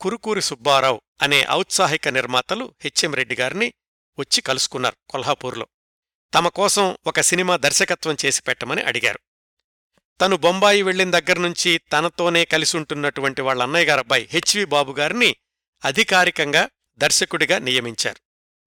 [0.00, 3.74] కురుకూరి సుబ్బారావు అనే ఔత్సాహిక నిర్మాతలు హెచ్ఎం రెడ్డిగారిని
[4.18, 5.66] వచ్చి కలుసుకున్నారు కొల్హాపూర్లో.
[6.34, 9.18] తమ కోసం ఒక సినిమా దర్శకత్వం చేసి పెట్టమని అడిగారు.
[10.20, 15.36] తను బొంబాయి వెళ్ళిన దగ్గర్నుంచి తనతోనే కలిసుంటున్నటువంటి వాళ్ళ అన్నయ్య గారబ్బాయి హెచ్వి బాబు గారిని
[15.84, 16.68] అధికారికంగా
[16.98, 18.20] దర్శకుడిగా నియమించారు.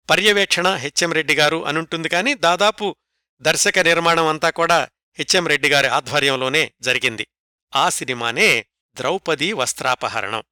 [0.10, 2.96] పర్యవేక్షణ హెచ్ఎం రెడ్డి గారు అనుంటుంది కానీ దాదాపు
[3.42, 7.28] దర్శక నిర్మాణం అంతా కూడా హెచ్ఎం రెడ్డి గారి ఆధ్వర్యంలోనే జరిగింది.
[7.76, 10.44] ఆ సినిమానే ద్రౌపది వస్త్రాపహరణం.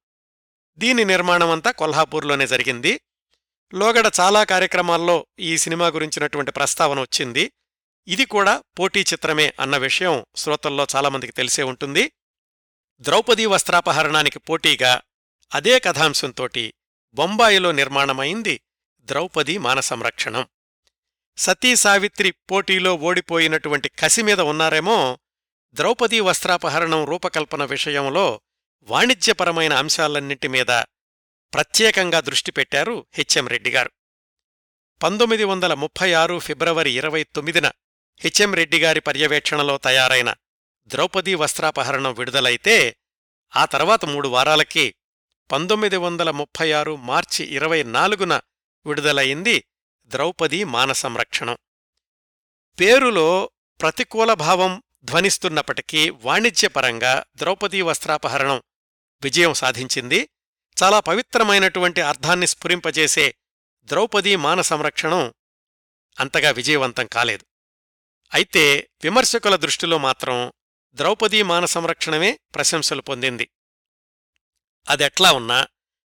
[0.78, 3.00] దీని నిర్మాణమంతా కొల్హాపూర్లోనే జరిగింది.
[3.74, 7.52] లోగడ చాలా కార్యక్రమాల్లో ఈ సినిమా గురించినటువంటి ప్రస్తావన వచ్చింది.
[8.08, 12.12] ఇది కూడా పోటీ చిత్రమే అన్న విషయం శ్రోతల్లో చాలామందికి తెలిసే ఉంటుంది.
[13.00, 15.02] ద్రౌపదీ వస్త్రాపహరణానికి పోటీగా
[15.54, 16.74] అదే కథాంశంతోటి
[17.14, 18.60] బొంబాయిలో నిర్మాణమైంది
[19.00, 20.46] ద్రౌపది మానసంరక్షణం
[21.36, 25.18] సతీ సావిత్రి పోటీలో ఓడిపోయినటువంటి కసి మీద ఉన్నారేమో
[25.74, 28.40] ద్రౌపదీ వస్త్రాపహరణం రూపకల్పన విషయంలో
[28.82, 30.70] వాణిజ్యపరమైన అంశాలన్నింటి మీద
[31.54, 33.90] ప్రత్యేకంగా దృష్టి పెట్టారు హెచ్ఎం రెడ్డిగారు.
[35.02, 37.70] పంతొమ్మిది వందల ముప్పై ఆరు ఫిబ్రవరి ఇరవై తొమ్మిదిన
[38.20, 40.34] హెచ్ఎం రెడ్డిగారి పర్యవేక్షణలో తయారైన
[40.86, 42.96] ద్రౌపదీ వస్త్రాపహరణం విడుదలైతే
[43.56, 44.94] ఆ తర్వాత మూడు వారాలకి
[45.52, 48.40] పంతొమ్మిది వందల ముప్పై ఆరు మార్చి ఇరవై నాలుగున
[48.86, 49.64] విడుదలయింది
[50.06, 51.58] ద్రౌపదీ మాన సంరక్షణం.
[52.80, 58.62] పేరులో ప్రతికూల భావం ధ్వనిస్తున్నప్పటికీ వాణిజ్యపరంగా ద్రౌపదీ వస్త్రాపహరణం
[59.22, 60.28] విజయం సాధించింది.
[60.82, 63.34] చాలా పవిత్రమైనటువంటి అర్థాన్ని స్ఫురింపజేసే
[63.82, 65.34] ద్రౌపదీ మాన సంరక్షణం
[66.20, 67.46] అంతగా విజయవంతం కాలేదు.
[68.34, 70.52] అయితే విమర్శకుల దృష్టిలో మాత్రం
[70.94, 73.48] ద్రౌపదీ మాన సంరక్షణమే ప్రశంసలు పొందింది.
[74.88, 75.66] అదెట్లా ఉన్నా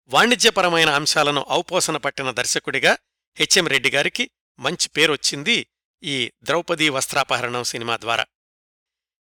[0.07, 2.97] వాణిజ్యపరమైన అంశాలను ఔపోసన పట్టిన దర్శకుడిగా
[3.37, 5.67] హెచ్ఎం రెడ్డి గారికి మంచి పేరొచ్చింది
[6.03, 8.25] ఈ ద్రౌపదీ వస్త్రాపహరణం సినిమా ద్వారా.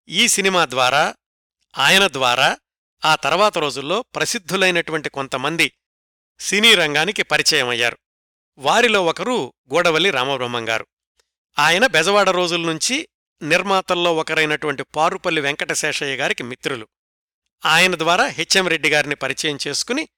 [0.09, 1.15] ఈ సినిమా ద్వారా
[1.77, 2.57] ఆయన ద్వారా
[3.05, 5.73] ఆ తర్వాత రోజుల్లో ప్రసిద్ధులైనటువంటి కొంతమంది
[6.39, 7.97] సినీ రంగానికి పరిచయమయ్యారు.
[8.57, 10.87] వారిలో ఒకరు గోడవల్లి రామబ్రహ్మంగారు
[11.59, 13.07] ఆయన బెజవాడ రోజుల నుంచి
[13.41, 16.87] నిర్మాతల్లో ఒకరైనటువంటి పారుపల్లి వెంకటశేషయ్య గారికి మిత్రులు.
[17.65, 20.09] ఆయన ద్వారా హెచ్ఎం రెడ్డి గారిని పరిచయం చేసుకుని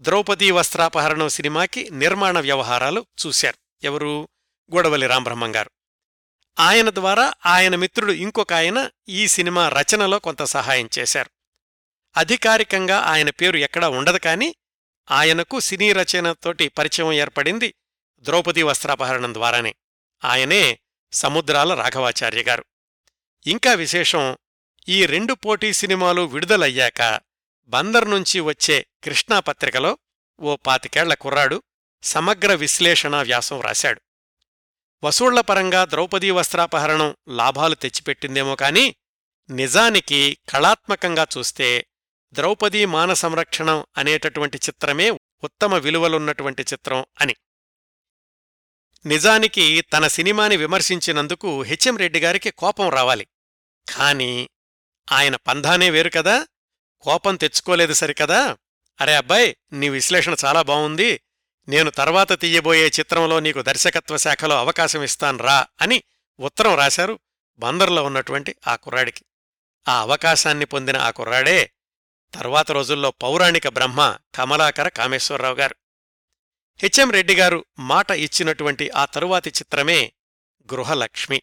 [0.00, 3.58] ద్రౌపదీ వస్త్రాపహరణం సినిమాకి నిర్మాణ వ్యవహారాలు చూశారు.
[3.84, 4.28] ఎవరు?
[4.74, 5.70] గోడవల్లి రామబ్రహ్మంగారు
[6.58, 11.30] ఆయన ద్వారా ఆయన మిత్రుడు ఇంకొక ఆయన ఈ సినిమా రచనలో కొంత సహాయం చేశారు.
[12.16, 14.54] అధికారికంగా ఆయన పేరు ఎక్కడా ఉండదు కాని
[15.10, 17.74] ఆయనకు సినీ రచనతోటి పరిచయం ఏర్పడింది
[18.18, 19.74] ద్రౌపదీ వస్త్రాపహరణం ద్వారానే.
[20.24, 20.78] ఆయనే
[21.12, 22.64] సముద్రాల రాఘవాచార్య గారు.
[23.46, 24.38] ఇంకా విశేషం
[24.88, 27.20] ఈ రెండు పోటీ సినిమాలు విడుదలయ్యాక
[27.66, 29.98] బందర్ నుంచి వచ్చే కృష్ణా పత్రికలో
[30.40, 31.62] ఓ పాతికేళ్ళ కుర్రాడు
[32.02, 34.00] సమగ్ర విశ్లేషణ వ్యాసం రాశాడు.
[35.04, 38.94] వసూళ్ళ పరంగా ద్రౌపదీ వస్త్రాపహరణం లాభాలు తెచ్చిపెట్టిందేమో కాని
[39.50, 41.86] నిజానికి కళాత్మకంగా చూస్తే
[42.32, 45.10] ద్రౌపదీ మాన సంరక్షణం అనేటటువంటి చిత్రమే
[45.44, 47.34] ఉత్తమ విలువలున్నటువంటి చిత్రం అని.
[49.06, 53.26] నిజానికి తన సినిమాని విమర్శించినందుకు హెచ్ఎం రెడ్డి గారికి కోపం రావాలి.
[53.94, 54.48] కాని
[55.12, 56.46] ఆయన పంధానే వేరు కదా?
[57.00, 58.56] కోపం తెచ్చుకోలేదు సరికదా?
[59.00, 61.20] అరే అబ్బాయ్ నీ విశ్లేషణ చాలా బావుంది.
[61.68, 66.02] నేను తర్వాత తీయబోయే చిత్రంలో నీకు దర్శకత్వ శాఖలో అవకాశం ఇస్తాను రా అని
[66.40, 67.18] ఉత్తరం రాశారు
[67.58, 69.24] బందర్లో ఉన్నటువంటి ఆ కుర్రాడికి.
[69.88, 71.72] ఆ అవకాశాన్ని పొందిన ఆ కుర్రాడే
[72.34, 75.76] తర్వాత రోజుల్లో పౌరాణిక బ్రహ్మ కమలాకర కామేశ్వరరావు గారు.
[76.82, 80.12] హెచ్ఎం రెడ్డి గారు మాట ఇచ్చినటువంటి ఆ తరువాతి చిత్రమే
[80.72, 81.42] గృహలక్ష్మి.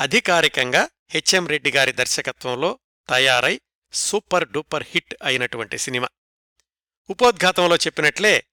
[0.00, 3.60] అధికారికంగా హెచ్ఎం రెడ్డి గారి దర్శకత్వంలో తయారై
[3.92, 6.08] సూపర్ డూపర్ హిట్ అయినటువంటి సినిమా.
[7.10, 8.44] ఉపోద్ఘాతంలో చెప్పినట్లే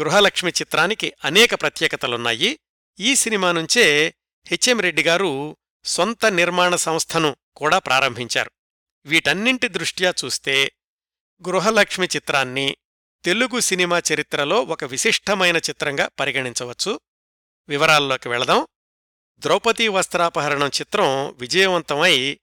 [0.00, 2.58] గృహలక్ష్మి చిత్రానికి అనేక ప్రత్యేకతలున్నాయి.
[3.00, 4.14] ఈ సినిమా నుంచే
[4.46, 8.50] హెచ్ఎం రెడ్డి గారు సొంత నిర్మాణ సంస్థను కూడా ప్రారంభించారు.
[9.06, 10.72] వీటన్నింటి దృష్ట్యా చూస్తే
[11.48, 12.76] గృహలక్ష్మి చిత్రాన్ని
[13.24, 17.00] తెలుగు సినిమా చరిత్రలో ఒక విశిష్టమైన చిత్రంగా పరిగణించవచ్చు.
[17.68, 18.66] వివరాల్లోకి వెళదాం.
[19.38, 22.40] ద్రౌపదీ వస్త్రాపహరణం చిత్రం విజయవంతమై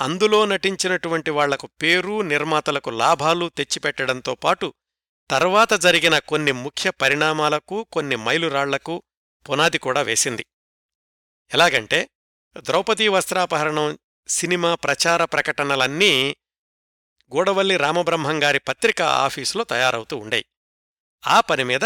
[0.00, 4.74] అందులో నటించినటువంటి వాళ్ళకు పేరు నిర్మాతలకు లాభాలు తెచ్చిపెట్టడంతో పాటు
[5.30, 9.02] తర్వాత జరిగిన కొన్ని ముఖ్య పరిణామాలకు కొన్ని మైలురాళ్ళకు
[9.50, 10.46] పునాది కూడా వేసింది.
[11.54, 12.10] ఎలాగంటే
[12.58, 16.36] ద్రౌపదీ వస్త్రాపహరణం సినిమా ప్రచార ప్రకటనలన్నీ
[17.36, 20.44] గూడవల్లి రామబ్రహ్మంగారి పత్రికా ఆఫీసులో తయారవుతూ ఉండేవి
[21.26, 21.84] ఆ పనిమీద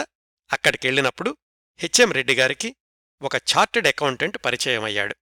[0.53, 1.37] అక్కడికెళ్ళినప్పుడు
[1.79, 2.77] హెచ్ఎం రెడ్డి గారికి
[3.23, 5.17] ఒక చార్టెడ్ అకౌంటెంట్ పరిచయమయ్యాడు.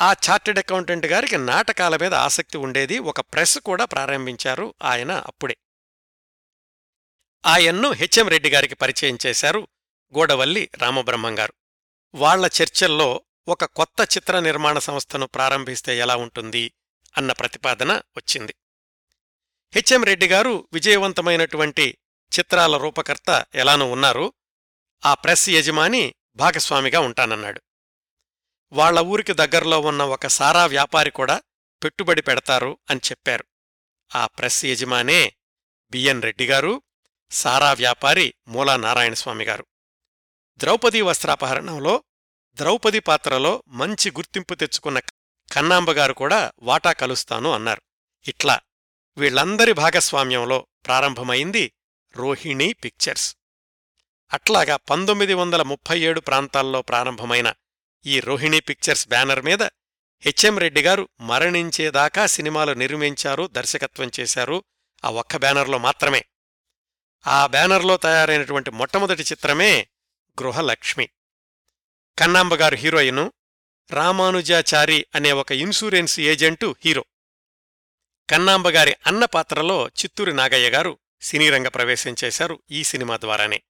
[0.00, 5.56] ఆ చార్టెడ్ అకౌంటెంట్ గారికి నాటకాల మీద ఆసక్తి ఉండేది ఒక ప్రెస్ కూడా ప్రారంభించారు ఆయన అప్పుడే.
[7.46, 9.68] ఆయన్ను హెచ్ఎం రెడ్డి గారికి పరిచయం చేశారు
[10.14, 11.54] గూడవల్లి రామబ్రహ్మంగారు
[12.14, 16.72] వాళ్ళ చర్చల్లో ఒక కొత్త చిత్ర నిర్మాణ సంస్థను ప్రారంభిస్తే ఎలా ఉంటుంది
[17.16, 18.54] అన్న ప్రతిపాదన వచ్చింది.
[19.74, 21.98] హెచ్ఎం రెడ్డి గారు విజయవంతమైనటువంటి
[22.38, 24.32] చిత్రాల రూపకర్త ఎలానూ ఉన్నారు.
[25.04, 27.62] ఆ ప్రెస్ యజమాని భాగస్వామిగా ఉంటానన్నాడు.
[28.72, 31.42] వాళ్ళ ఊరికి దగ్గరలో ఉన్న ఒక సారా వ్యాపారి కూడా
[31.84, 33.44] పెట్టుబడి పెడతారు అని చెప్పారు.
[34.14, 35.34] ఆ ప్రెస్ యజమానే
[35.90, 36.82] బిఎన్ రెడ్డిగారు
[37.30, 39.66] సారా వ్యాపారి మూలా నారాయణస్వామి గారు
[40.58, 42.04] ద్రౌపదీ వస్త్రాపహరణంలో
[42.56, 44.98] ద్రౌపది పాత్రలో మంచి గుర్తింపు తెచ్చుకున్న
[45.52, 47.82] కన్నాంబగారు కూడా వాటా కలుస్తాను అన్నారు.
[48.28, 48.60] ఇట్లా
[49.16, 51.72] వీళ్ళందరి భాగస్వామ్యంలో ప్రారంభమైంది
[52.16, 53.36] రోహిణీ పిక్చర్స్.
[54.32, 57.54] అట్లాగా పంతొమ్మిది వందల ముప్పై ఏడు ప్రాంతాల్లో ప్రారంభమైన
[58.06, 59.62] ఈ రోహిణీ పిక్చర్స్ బ్యానర్ మీద
[60.20, 64.64] హెచ్ఎం రెడ్డి గారు మరణించేదాకా సినిమాలు నిర్మించారు దర్శకత్వం చేశారు
[65.04, 66.24] ఆ ఒక్క బ్యానర్లో మాత్రమే.
[67.26, 69.88] ఆ బ్యానర్లో తయారైనటువంటి మొట్టమొదటి చిత్రమే
[70.42, 71.08] గృహలక్ష్మి.
[72.18, 73.32] కన్నాంబగారు హీరోయిను
[73.90, 77.04] రామానుజాచారి అనే ఒక ఇన్సూరెన్స్ ఏజెంటు హీరో.
[78.30, 83.62] కన్నాంబగారి అన్న పాత్రలో చిత్తూరి నాగయ్య గారు సినీరంగ ప్రవేశం చేశారు ఈ సినిమా ద్వారానే.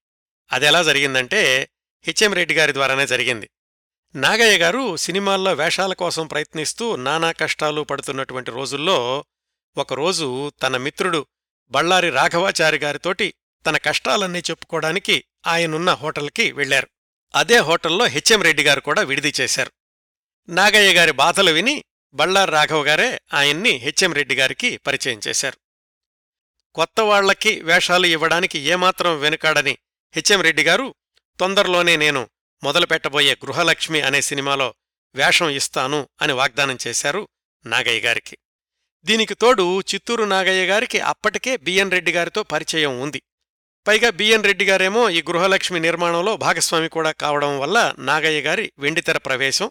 [0.52, 1.70] అదెలా జరిగిందంటే
[2.06, 3.50] హెచ్ఎం రెడ్డి గారి ద్వారానే జరిగింది.
[4.14, 9.24] నాగయ్య గారు సినిమాల్లో వేషాల కోసం ప్రయత్నిస్తూ నానా కష్టాలు పడుతున్నటువంటి రోజుల్లో
[9.76, 11.26] ఒకరోజు తన మిత్రుడు
[11.70, 13.34] బళ్ళారి రాఘవాచారి గారితోటి
[13.66, 16.88] తన కష్టాలన్నీ చెప్పుకోవడానికి ఆయనున్న హోటల్కి వెళ్ళారు
[17.34, 19.72] అదే హోటల్లో హెచ్ఎం రెడ్డి గారు కూడా విడిది చేశారు.
[20.48, 25.58] నాగయ్య గారి బాధలు విని బళ్ళార్ రాఘవ గారే ఆయన్ని హెచ్ఎం రెడ్డి గారికి పరిచయం చేశారు.
[26.74, 29.78] కొత్త వాళ్ళకి వేషాలు ఇవ్వడానికి ఏమాత్రం వెనుకాడని
[30.14, 30.94] హెచ్ఎం రెడ్డి గారు
[31.38, 32.28] తొందరలోనే నేను
[32.62, 34.74] మొదలుపెట్టబోయే గృహలక్ష్మి అనే సినిమాలో
[35.14, 37.28] వేషం ఇస్తాను అని వాగ్దానం చేశారు
[37.66, 38.36] నాగయ్య గారికి.
[39.04, 43.22] దీనికి తోడు చిత్తూరు నాగయ్య గారికి అప్పటికే బిఎన్ రెడ్డి గారితో పరిచయం ఉంది.
[43.86, 49.70] పైగా బిఎన్ రెడ్డి గారేమో ఈ గృహలక్ష్మి నిర్మాణంలో భాగస్వామి కూడా కావడం వల్ల నాగయ్య గారి వెండితెర ప్రవేశం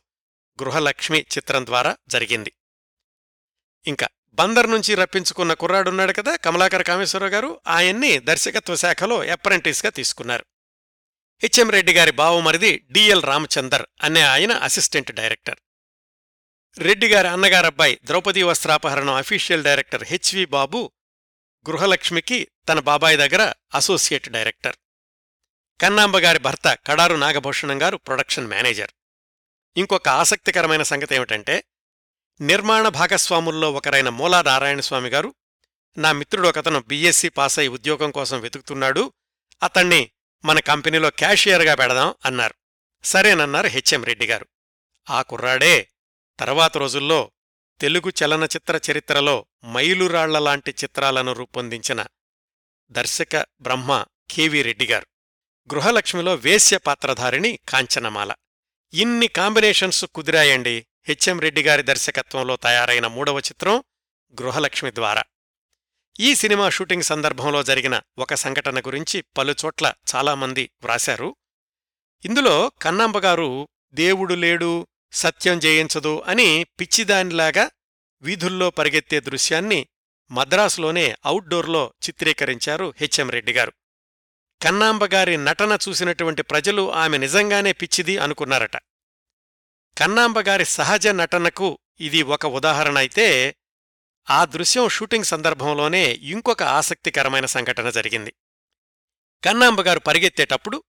[0.61, 2.51] గృహలక్ష్మి చిత్రం ద్వారా జరిగింది.
[3.85, 10.45] ఇంకా బందర్ నుంచి రప్పించుకున్న కుర్రాడున్నాడు కదా కమలాకర కామేశ్వరరావు గారు ఆయన్ని దర్శకత్వ శాఖలో అప్రెంటిస్గా తీసుకున్నారు.
[11.41, 15.59] హెచ్ఎం రెడ్డి గారి బావమరిది డిఎల్ రామచందర్ అనే ఆయన అసిస్టెంట్ డైరెక్టర్.
[16.79, 20.91] రెడ్డి గారి అన్నగారబ్బాయి Draupadi Vastrapaharanam official director HV Babu
[21.69, 24.75] గృహలక్ష్మికి తన బాబాయి దగ్గర అసోసియేట్ డైరెక్టర్.
[25.81, 28.91] కన్నాంబగారి భర్త కడారు నాగభూషణం గారు ప్రొడక్షన్ మేనేజర్.
[29.77, 31.63] ఇంకొక ఆసక్తికరమైన సంగతి ఏమిటంటే
[32.41, 35.35] నిర్మాణ భాగస్వాముల్లో ఒకరైన మూలా నారాయణస్వామి గారు
[35.97, 39.13] నా మిత్రుడు ఒకతను బీఎస్సీ పాస్ అయి ఉద్యోగం కోసం వెతుకుతున్నాడు
[39.63, 40.11] అతణ్ణి
[40.45, 42.55] మన కంపెనీలో క్యాషియర్గా పెడదాం అన్నారు.
[43.03, 44.47] సరేనన్నారు హెచ్ఎం రెడ్డి గారు.
[45.09, 45.89] ఆ కుర్రాడే
[46.39, 47.31] తర్వాత రోజుల్లో
[47.81, 52.05] తెలుగు చలనచిత్ర చరిత్రలో మైలురాళ్ళలాంటి చిత్రాలను రూపొందించిన
[52.91, 55.07] దర్శక బ్రహ్మ కెవి రెడ్డిగారు
[55.73, 58.35] గృహలక్ష్మిలో వేశ్య పాత్రధారిణి కాంచనమాల.
[58.93, 60.85] ఇన్ని కాంబినేషన్స్ కుదిరాయండి.
[61.07, 63.83] హెచ్ఎం రెడ్డిగారి దర్శకత్వంలో తయారైన మూడవ చిత్రం
[64.41, 65.23] గృహలక్ష్మి ద్వారా.
[66.19, 71.35] ఈ సినిమా షూటింగ్ సందర్భంలో జరిగిన ఒక సంఘటన గురించి పలుచోట్ల చాలామంది వ్రాశారు.
[72.25, 77.71] ఇందులో కన్నాంబగారు దేవుడు లేడు సత్యం జయించదు అని పిచ్చిదానిలాగా
[78.21, 79.87] వీధుల్లో పరిగెత్తే దృశ్యాన్ని
[80.31, 83.73] మద్రాసులోనే అవుట్డోర్లో చిత్రీకరించారు హెచ్ఎం రెడ్డిగారు
[84.61, 88.77] కన్నాంబగారి నటన చూసినటువంటి ప్రజలు ఆమె నిజంగానే పిచ్చిది అనుకున్నారట.
[89.97, 93.55] కన్నాంబగారి సహజ నటనకు ఇది ఒక ఉదాహరణ అయితే
[94.29, 98.33] ఆ దృశ్యం షూటింగ్ సందర్భంలోనే ఇంకొక ఆసక్తికరమైన సంఘటన జరిగింది.
[99.43, 100.83] కన్నాంబగారు పరిగెత్తేటప్పుడు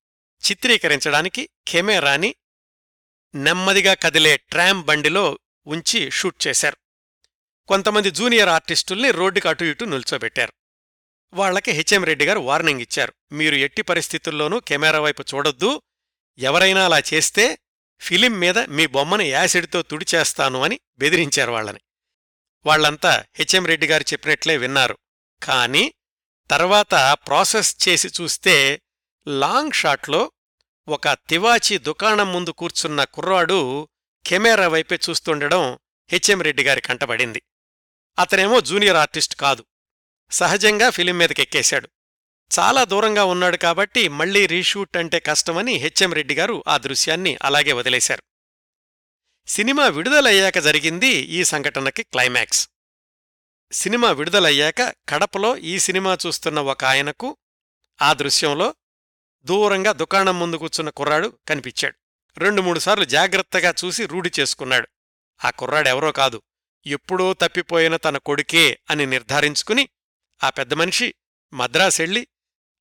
[0.50, 2.34] చిత్రీకరించడానికి కెమెరాని
[3.34, 6.76] నెమ్మదిగా కదిలే ట్రామ్ బండిలో ఉంచి షూట్ చేశారు.
[7.68, 10.52] కొంతమంది జూనియర్ ఆర్టిస్టుల్ని రోడ్డుకి అటు ఇటు నిల్చోబెట్టారు.
[11.34, 13.14] వాళ్ళకి హెచ్ఎం రెడ్డి గారు వార్నింగ్ ఇచ్చారు.
[13.32, 15.82] మీరు ఎట్టి పరిస్థితుల్లోనూ కెమెరా వైపు చూడొద్దు.
[16.38, 17.58] ఎవరైనా అలా చేస్తే
[18.00, 21.80] ఫిలిం మీద మీ బొమ్మని యాసిడ్తో తుడిచేస్తాను అని బెదిరించారు వాళ్ళని.
[22.66, 24.98] వాళ్ళంతా హెచ్ఎం రెడ్డి గారు చెప్పినట్లే విన్నారు.
[25.42, 25.94] కాని
[26.50, 28.82] తర్వాత ప్రాసెస్ చేసి చూస్తే
[29.28, 30.32] లాంగ్ షాట్లో
[30.88, 33.88] ఒక తివాచి దుకాణం ముందు కూర్చున్న కుర్రాడు
[34.26, 35.78] కెమెరా వైపే చూస్తుండడం
[36.10, 37.42] హెచ్ఎం రెడ్డి గారి కంటబడింది
[38.18, 39.64] అతనేమో జూనియర్ ఆర్టిస్ట్ కాదు.
[40.30, 41.88] సహజంగా ఫిలిం మీదకెక్కేశాడు.
[42.58, 48.22] చాలా దూరంగా ఉన్నాడు కాబట్టి మళ్ళీ రీషూట్ అంటే కష్టమని హెచ్ఎం రెడ్డి గారు ఆ దృశ్యాన్ని అలాగే వదిలేశారు.
[49.46, 52.68] సినిమా విడుదలయ్యాక జరిగింది ఈ సంఘటనకి క్లైమాక్స్.
[53.72, 57.36] సినిమా విడుదలయ్యాక కడపలో ఈ సినిమా చూస్తున్న ఒక ఆయనకు
[58.02, 58.74] ఆ దృశ్యంలో
[59.46, 61.96] దూరంగా దుకాణం ముందు కూర్చున్న కుర్రాడు కనిపించాడు.
[62.38, 64.88] రెండు మూడుసార్లు జాగ్రత్తగా చూసి రూఢి చేసుకున్నాడు.
[65.44, 66.42] ఆ కుర్రాడెవరో కాదు.
[66.86, 69.88] ఎప్పుడో తప్పిపోయిన తన కొడుకే అని నిర్ధారించుకుని
[70.44, 71.14] ఆ పెద్ద మనిషి
[71.52, 72.26] మద్రాసెళ్ళి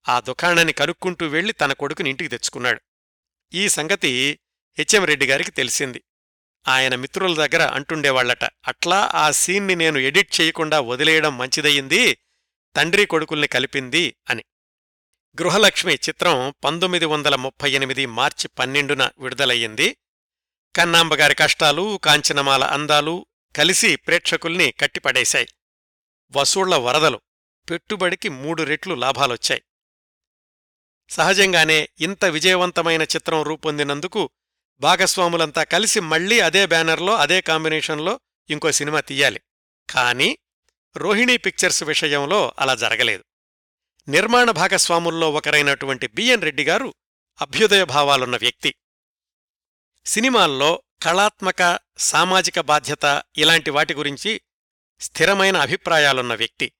[0.09, 2.81] ఆ దుకాణాన్ని కనుక్కుంటూ వెళ్ళి తన కొడుకుని ఇంటికి తెచ్చుకున్నాడు.
[3.53, 4.39] ఈ సంగతి
[4.77, 6.03] హెచ్ఎం రెడ్డి గారికి తెలిసింది.
[6.67, 12.17] ఆయన మిత్రుల దగ్గర అంటుండేవాళ్ళట అట్లా ఆ సీన్ని నేను ఎడిట్ చేయకుండా వదిలేయడం మంచిదయ్యింది
[12.75, 14.43] తండ్రి కొడుకుల్ని కలిపింది అని.
[15.41, 19.97] గృహలక్ష్మి చిత్రం పంతొమ్మిది వందల ముప్పై ఎనిమిది మార్చి పన్నెండున విడుదలయ్యింది.
[20.75, 23.25] కన్నాంబగారి కష్టాలు కాంచనమాల అందాలు
[23.55, 25.47] కలిసి ప్రేక్షకుల్ని కట్టిపడేశాయి.
[26.31, 27.21] వసూళ్ళ వరదలు
[27.69, 29.61] పెట్టుబడికి మూడు రెట్లు లాభాలొచ్చాయి.
[31.09, 34.29] సహజంగానే ఇంత విజయవంతమైన చిత్రం రూపొందినందుకు
[34.79, 38.19] భాగస్వాములంతా కలిసి మళ్ళీ అదే బ్యానర్లో అదే కాంబినేషన్లో
[38.49, 39.41] ఇంకో సినిమా తీయాలి.
[39.89, 40.37] కానీ
[40.97, 43.23] రోహిణీ పిక్చర్స్ విషయంలో అలా జరగలేదు.
[44.07, 46.93] నిర్మాణ భాగస్వాముల్లో ఒకరైనటువంటి బిఎన్ రెడ్డి గారు
[47.41, 48.75] అభ్యుదయ భావాలున్న వ్యక్తి.
[50.05, 54.41] సినిమాల్లో కళాత్మక సామాజిక బాధ్యత ఇలాంటి వాటి గురించి
[54.99, 56.71] స్థిరమైన అభిప్రాయాలున్న వ్యక్తి.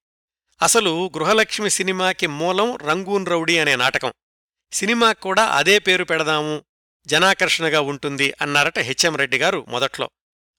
[0.62, 4.14] అసలు గృహలక్ష్మి సినిమాకి మూలం రంగూన్ రౌడీ అనే నాటకం.
[4.72, 6.66] సినిమా కూడా అదే పేరు పెడదాము
[7.08, 10.10] జనాకర్షణగా ఉంటుంది అన్నారట హెచ్ఎం రెడ్డి గారు మొదట్లో.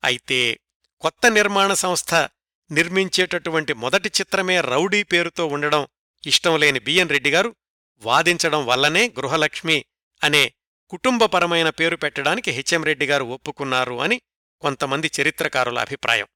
[0.05, 0.61] అయితే
[1.01, 2.15] కొత్త నిర్మాణ సంస్థ
[2.71, 5.87] నిర్మించేటటువంటి మొదటి చిత్రమే రౌడీ పేరుతో ఉండడం
[6.27, 7.57] ఇష్టం లేని బిఎన్ రెడ్డి గారు
[8.03, 9.85] వాదించడం వల్లనే గృహలక్ష్మి
[10.23, 10.55] అనే
[10.89, 14.23] కుటుంబపరమైన పేరు పెట్టడానికి హెచ్ఎం రెడ్డి గారు ఒప్పుకున్నారు అని
[14.61, 16.29] కొంతమంది చరిత్రకారుల అభిప్రాయం.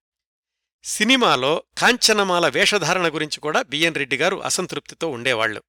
[0.84, 5.62] సినిమాలో కాంచనమాల వేషధారణ గురించి కూడా బిఎన్ రెడ్డి గారు అసంతృప్తితో ఉండేవాళ్ళు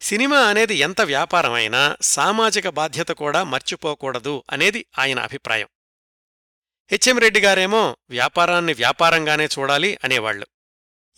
[0.00, 5.68] సినిమా అనేది ఎంత వ్యాపారమైనా సామాజిక బాధ్యత కూడా మర్చిపోకూడదు అనేది ఆయన అభిప్రాయం.
[6.90, 10.46] హెచ్ఎం రెడ్డి గారేమో వ్యాపారాన్ని వ్యాపారంగానే చూడాలి అనేవాళ్ళు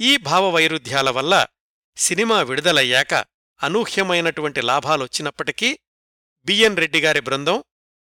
[0.01, 1.47] ఈ భావవైరుధ్యాల వల్ల
[1.97, 3.15] సినిమా విడుదలయ్యాక
[3.63, 5.79] అనూహ్యమైనటువంటి లాభాలొచ్చినప్పటికీ
[6.45, 7.65] బిఎన్ రెడ్డిగారి బృందం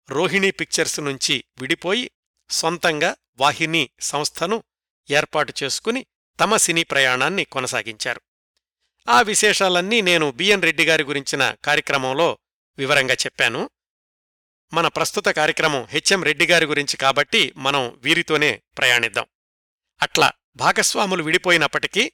[0.10, 2.12] రోహిణీ పిక్చర్స్ నుంచి విడిపోయి
[2.50, 4.64] సొంతంగా వాహిని సంస్థను
[5.12, 6.06] ఏర్పాటు చేసుకుని
[6.40, 8.22] తమ సినీ ప్రయాణాన్ని కొనసాగించారు.
[9.10, 12.38] ఆ విశేషాలన్నీ నేను బిఎన్ రెడ్డిగారి గురించిన కార్యక్రమంలో
[12.78, 13.70] వివరంగా చెప్పాను.
[14.74, 19.26] మన ప్రస్తుత కార్యక్రమం హెచ్ఎం రెడ్డిగారి గురించి కాబట్టి మనం వీరితోనే ప్రయాణిద్దాం.
[20.02, 22.12] అట్లా భాగస్వాములు విడిపోయినప్పటికీ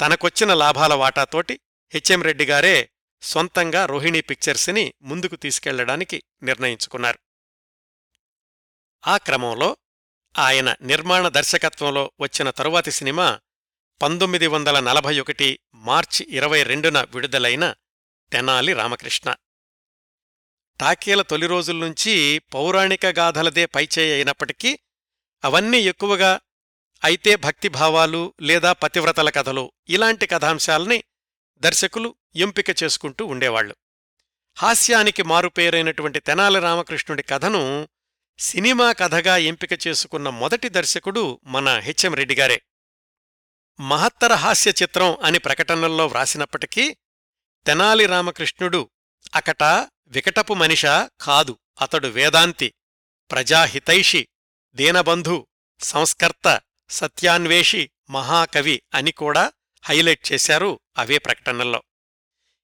[0.00, 1.60] తనకొచ్చిన లాభాల వాటాతోటి
[1.94, 2.90] హెచ్ఎం రెడ్డి గారే
[3.22, 7.18] సొంతంగా రోహిణీ పిక్చర్స్ని ముందుకు తీసుకెళ్ళడానికి నిర్ణయించుకున్నారు.
[9.06, 9.76] ఆ క్రమంలో
[10.38, 13.40] ఆయన నిర్మాణ దర్శకత్వంలో వచ్చిన తరువాతి సినిమా
[14.02, 17.74] పంతొమ్మిది వందల నలభై ఒకటి మార్చి ఇరవై రెండున విడుదలైన
[18.32, 19.34] తెనాలి రామకృష్ణ.
[20.80, 24.78] టాకీల తొలి రోజుల్నుంచి పౌరాణిక గాథలదే పైచేయి అయినప్పటికీ
[25.44, 26.40] అవన్నీ ఎక్కువగా
[27.06, 31.04] అయితే భక్తిభావాలు లేదా పతివ్రతల కథలు ఇలాంటి కథాంశాల్ని
[31.62, 33.76] దర్శకులు ఎంపిక చేసుకుంటూ ఉండేవాళ్ళు
[34.56, 37.88] హాస్యానికి మారుపేరైనటువంటి తెనాలి రామకృష్ణుడి కథను
[38.38, 42.62] సినిమా కథగా ఎంపిక చేసుకున్న మొదటి దర్శకుడు మన హెచ్ఎం రెడ్డిగారే.
[43.80, 46.96] మహత్తర హాస్య చిత్రం అని ప్రకటనల్లో వ్రాసినప్పటికీ
[47.66, 48.90] తెనాలి రామకృష్ణుడు
[49.34, 49.62] అకట
[50.06, 52.74] వికటపు మనిషా కాదు అతడు వేదాంతి
[53.30, 54.28] ప్రజాహితైషి
[54.74, 55.46] దీనబంధు
[55.80, 56.60] సంస్కర్త
[56.90, 59.52] సత్యాన్వేషి మహాకవి అని కూడా
[59.84, 61.82] హైలైట్ చేశారు అవే ప్రకటనల్లో.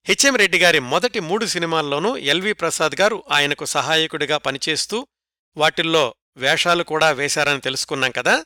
[0.07, 5.07] హెచ్ఎం రెడ్డి గారి మొదటి మూడు సినిమాల్లోనూ ఎల్వి ప్రసాద్ గారు ఆయనకు సహాయకుడిగా పనిచేస్తూ
[5.57, 8.45] వాటిల్లో వేషాలు కూడా వేశారని తెలుసుకున్నాం కదా.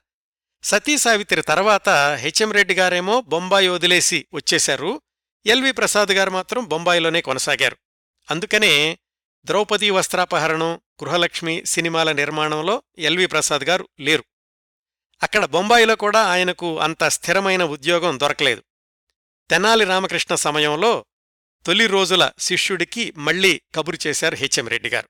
[0.63, 5.01] సతీ సావిత్రి తర్వాత హెచ్ఎం రెడ్డి గారేమో బొంబాయి వదిలేసి వచ్చేశారు.
[5.45, 7.77] ఎల్వి ప్రసాద్ గారు మాత్రం బొంబాయిలోనే కొనసాగారు.
[8.31, 8.99] అందుకనే
[9.45, 14.23] ద్రౌపదీ వస్త్రాపహరణం గృహలక్ష్మి సినిమాల నిర్మాణంలో ఎల్వి ప్రసాద్ గారు లేరు.
[15.23, 18.63] అక్కడ బొంబాయిలో కూడా ఆయనకు అంత స్థిరమైన ఉద్యోగం దొరకలేదు.
[19.49, 21.05] తెనాలి రామకృష్ణ సమయంలో
[21.65, 25.09] తొలి రోజుల శిష్యుడికి మళ్ళీ కబురు చేశారు హెచ్ఎం రెడ్డి గారు.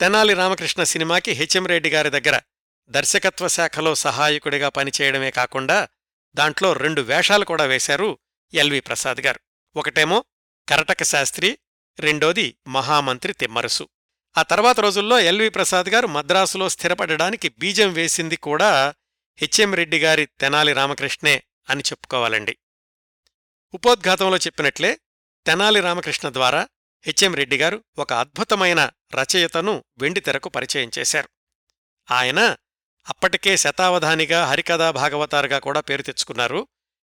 [0.00, 2.40] తెనాలి రామకృష్ణ సినిమాకి హెచ్ఎం రెడ్డి గారి దగ్గర
[2.88, 5.88] దర్శకత్వ శాఖలో సహాయకుడిగా పనిచేయడమే కాకుండా
[6.34, 8.18] దాంట్లో రెండు వేషాలు కూడా వేశారు
[8.54, 9.40] ఎల్వి ప్రసాద్ గారు.
[9.76, 10.24] ఒకటేమో
[10.68, 11.58] కరటక శాస్త్రి
[12.00, 13.88] రెండోది మహామంత్రి తిమ్మరుసు.
[14.38, 18.94] ఆ తర్వాత రోజుల్లో ఎల్వి ప్రసాద్ గారు మద్రాసులో స్థిరపడడానికి బీజం వేసింది కూడా
[19.38, 22.54] హెచ్ఎం రెడ్డి గారి తెనాలి రామకృష్ణే అని చెప్పుకోవాలండి.
[23.74, 24.90] ఉపోద్ఘాతంలో చెప్పినట్లే
[25.46, 26.62] తెనాలి రామకృష్ణ ద్వారా
[27.04, 28.80] హెచ్ఎం రెడ్డి గారు ఒక అద్భుతమైన
[29.14, 31.28] రచయితను వెండితెరకు పరిచయం చేశారు.
[32.08, 32.40] ఆయన
[33.06, 36.68] అప్పటికే శతావధానిగా హరికథా భాగవతారుగా కూడా పేరు తెచ్చుకున్నారు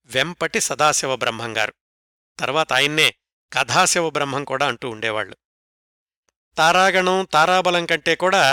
[0.10, 1.74] వెంపటి సదాశివ బ్రహ్మంగారు
[2.40, 3.08] తర్వాత ఆయన్నే
[3.52, 5.36] కథాశివ బ్రహ్మం కూడా అంటూ ఉండేవాళ్ళు
[6.58, 8.44] తారాగణం తారాబలం కంటే కూడా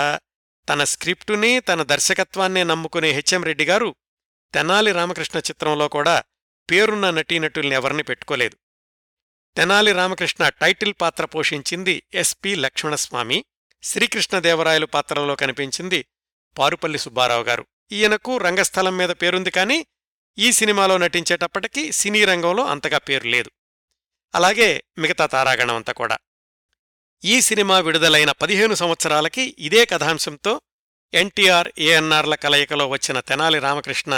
[0.69, 3.95] తన స్క్రిప్టుని తన దర్శకత్వాన్నే నమ్ముకునే హెచ్ఎం రెడ్డి గారు
[4.53, 6.23] తెనాలి రామకృష్ణ చిత్రంలో కూడా
[6.71, 8.57] పేరున్న నటీనటుల్ని ఎవరిని పెట్టుకోలేదు.
[9.57, 13.45] తెనాలి రామకృష్ణ టైటిల్ పాత్ర పోషించింది ఎస్పి లక్ష్మణస్వామి
[13.83, 16.05] శ్రీకృష్ణదేవరాయలు పాత్రలో కనిపించింది
[16.57, 17.67] పారుపల్లి సుబ్బారావు గారు.
[17.91, 19.85] ఈయనకు రంగస్థలం మీద పేరుంది కానీ
[20.37, 23.51] ఈ సినిమాలో నటించేటప్పటికీ సినీ రంగంలో అంతగా పేరు లేదు.
[24.35, 26.17] అలాగే మిగతా తారాగణం అంతా కూడా.
[27.23, 30.61] ఈ సినిమా విడుదలైన పదిహేను సంవత్సరాలకి ఇదే కథాంశంతో
[31.13, 34.13] ఎన్టీఆర్ ఏఎన్ఆర్ల కలయికలో వచ్చిన తెనాలి రామకృష్ణ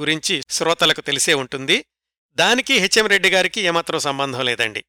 [0.00, 1.86] గురించి శ్రోతలకు తెలిసే ఉంటుంది.
[2.38, 4.84] దానికి హెచ్ఎం రెడ్డి గారికి ఏమాత్రం సంబంధం లేదండి.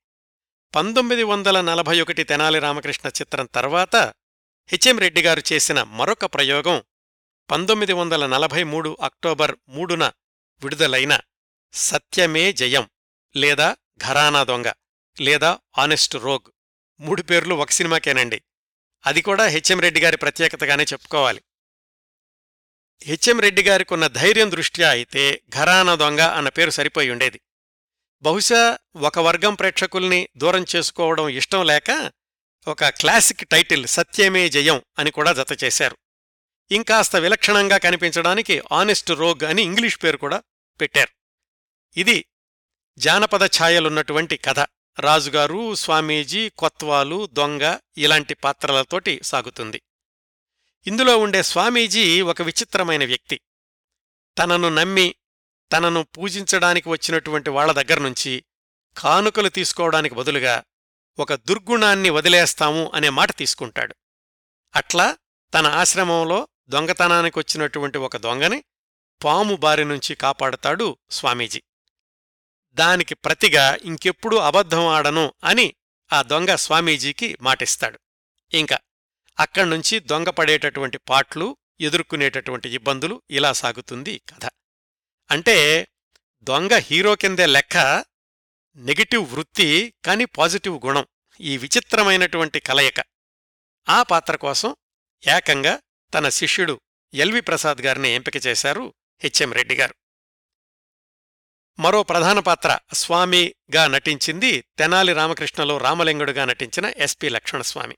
[0.75, 3.95] పంతొమ్మిది వందల నలభై ఒకటి తెనాలి రామకృష్ణ చిత్రం తర్వాత
[4.69, 6.83] హెచ్ఎం రెడ్డి గారు చేసిన మరొక ప్రయోగం
[7.51, 10.05] పంతొమ్మిది వందల నలభై మూడు అక్టోబర్ మూడున
[10.61, 11.19] విడుదలైన
[11.73, 12.87] సత్యమే జయం
[13.35, 14.71] లేదా ఘరానా దొంగ
[15.17, 16.56] లేదా ఆనెస్ట్ రోగ్.
[16.99, 18.41] మూడు పేర్లు ఒక సినిమాకేనండి.
[19.05, 21.41] అది కూడా హెచ్ఎం రెడ్డి గారి ప్రత్యేకతగానే చెప్పుకోవాలి.
[23.03, 27.41] హెచ్ఎం రెడ్డి గారికున్న ధైర్యం దృష్ట్యా అయితే ఘరానా దొంగ అన్న పేరు సరిపోయి ఉండేది.
[28.21, 32.11] బహుశా ఒక వర్గం ప్రేక్షకుల్ని దూరం చేసుకోవడం ఇష్టం లేక
[32.67, 35.97] ఒక క్లాసిక్ టైటిల్ సత్యమే జయం అని కూడా జతచేశారు
[36.71, 40.43] ఇంకాస్త విలక్షణంగా కనిపించడానికి ఆనెస్ట్ రోగ్ అని ఇంగ్లీష్ పేరు కూడా
[40.81, 41.13] పెట్టారు.
[41.99, 42.25] ఇది
[42.97, 44.59] జానపద ఛాయలున్నటువంటి కథ.
[44.99, 49.81] రాజుగారు స్వామీజీ కొత్వాలు దొంగ ఇలాంటి పాత్రలతోటి సాగుతుంది.
[50.87, 53.39] ఇందులో ఉండే స్వామీజీ ఒక విచిత్రమైన వ్యక్తి.
[54.39, 55.15] తనను నమ్మి
[55.71, 58.43] తనను పూజించడానికి వచ్చినటువంటి వాళ్ళ దగ్గర్నుంచి
[58.97, 60.63] కానుకలు తీసుకోవడానికి బదులుగా
[61.19, 63.95] ఒక దుర్గుణాన్ని వదిలేస్తాము అనే మాట తీసుకుంటాడు.
[64.75, 65.17] అట్లా
[65.53, 68.63] తన ఆశ్రమంలో దొంగతనానికి వచ్చినటువంటి ఒక దొంగని
[69.23, 71.63] పాము బారి నుంచి కాపాడతాడు స్వామీజీ.
[72.79, 75.73] దానికి ప్రతిగా ఇంకెప్పుడూ అబద్ధం ఆడను అని
[76.13, 77.99] ఆ దొంగ స్వామీజీకి మాటిస్తాడు.
[78.53, 78.79] ఇంకా
[79.39, 84.49] అక్కడ్నుంచి దొంగ పడేటటువంటి పాట్లు ఎదుర్కొనేటటువంటి ఇబ్బందులు ఇలా సాగుతుంది కథ.
[85.31, 85.87] అంటే
[86.41, 88.05] దొంగ హీరో కిందే లెక్క
[88.75, 91.05] నెగటివ్ వృత్తి కాని పాజిటివ్ గుణం
[91.41, 93.03] ఈ విచిత్రమైనటువంటి కలయిక.
[93.89, 94.75] ఆ పాత్ర కోసం
[95.27, 95.79] ఏకంగా
[96.13, 96.81] తన శిష్యుడు
[97.13, 99.95] ఎల్వి ప్రసాద్ గారిని ఎంపిక చేశారు హెచ్ఎం రెడ్డి గారు.
[101.79, 107.97] మరో ప్రధాన పాత్ర స్వామిగా నటించింది తెనాలి రామకృష్ణలో రామలింగుడుగా నటించిన ఎస్పి లక్ష్మణస్వామి.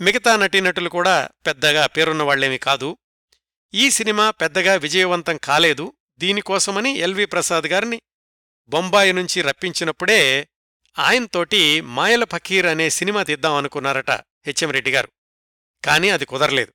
[0.00, 2.96] మిగతా నటీనటులు కూడా పెద్దగా పేరున్నవాళ్ళేమీ కాదు.
[3.74, 5.92] ఈ సినిమా పెద్దగా విజయవంతం కాలేదు.
[6.18, 8.02] దీనికోసమని ఎల్వి ప్రసాద్ గారిని
[8.68, 10.48] బొంబాయి నుంచి రప్పించినప్పుడే
[10.98, 15.08] ఆయనతోటి మాయల ఫకీర్ అనే సినిమా తీద్దాం అనుకున్నారట హెచ్ఎం రెడ్డి గారు.
[15.84, 16.72] కాని అది కుదరలేదు.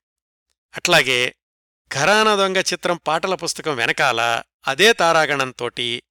[0.76, 1.36] అట్లాగే
[1.96, 6.04] ఘరానా దొంగ చిత్రం పాటల పుస్తకం వెనకాల అదే తారాగణంతోటి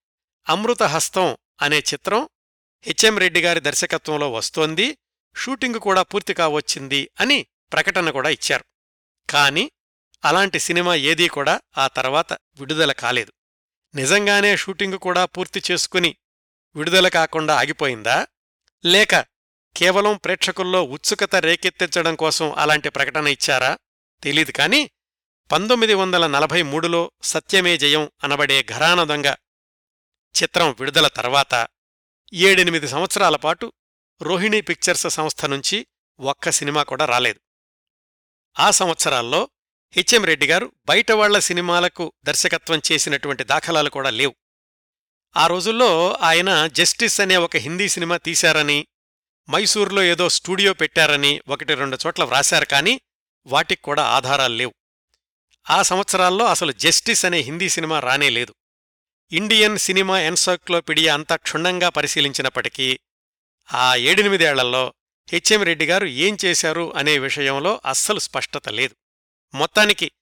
[0.48, 2.28] అమృతహస్తం అనే చిత్రం
[2.82, 4.98] హెచ్ఎం రెడ్డి గారి దర్శకత్వంలో వస్తోంది.
[5.36, 8.64] షూటింగ్ కూడా పూర్తి కావచ్చింది అని ప్రకటన కూడా ఇచ్చారు.
[9.30, 9.70] కాని
[10.24, 13.32] అలాంటి సినిమా ఏదీ కూడా ఆ తర్వాత విడుదల కాలేదు.
[13.94, 16.16] నిజంగానే షూటింగ్ కూడా పూర్తి చేసుకుని
[16.76, 18.26] విడుదల కాకుండా ఆగిపోయిందా?
[18.84, 19.14] లేక
[19.76, 23.78] కేవలం ప్రేక్షకుల్లో ఉత్సుకత రేకెత్తించడం కోసం అలాంటి ప్రకటన ఇచ్చారా?
[24.22, 24.90] తెలీదు కాని
[25.52, 29.34] పంతొమ్మిది వందల నలభై మూడులో సత్యమే జయం అనబడే ఘరాన దొంగ
[30.42, 31.68] చిత్రం విడుదల తర్వాత
[32.32, 33.72] ఏడెనిమిది సంవత్సరాల పాటు
[34.22, 35.86] రోహిణీ పిక్చర్స్ సంస్థ నుంచి
[36.20, 37.40] ఒక్క సినిమా కూడా రాలేదు.
[38.58, 39.48] ఆ సంవత్సరాల్లో
[39.92, 44.34] హెచ్ఎం రెడ్డి గారు బయటవాళ్ళ సినిమాలకు దర్శకత్వం చేసినటువంటి దాఖలాలు కూడా లేవు.
[45.36, 48.86] ఆ రోజుల్లో ఆయన జస్టిస్ అనే ఒక హిందీ సినిమా తీశారని
[49.50, 53.00] మైసూర్లో ఏదో స్టూడియో పెట్టారని ఒకటి రెండు చోట్ల వ్రాశారు కాని
[53.46, 54.74] వాటికి కూడా ఆధారాలు లేవు.
[55.70, 58.54] ఆ సంవత్సరాల్లో అసలు జస్టిస్ అనే హిందీ సినిమా రానేలేదు
[59.32, 63.00] ఇండియన్ సినిమా ఎన్సైక్లోపీడియా అంతా క్షుణ్ణంగా పరిశీలించినప్పటికీ
[63.72, 64.94] ఆ ఏడెనిమిదేళ్ళలో
[65.32, 68.96] హెచ్ఎం రెడ్డి గారు ఏం చేశారు అనే విషయంలో అస్సలు స్పష్టత లేదు.
[69.54, 70.12] మొత్తానికి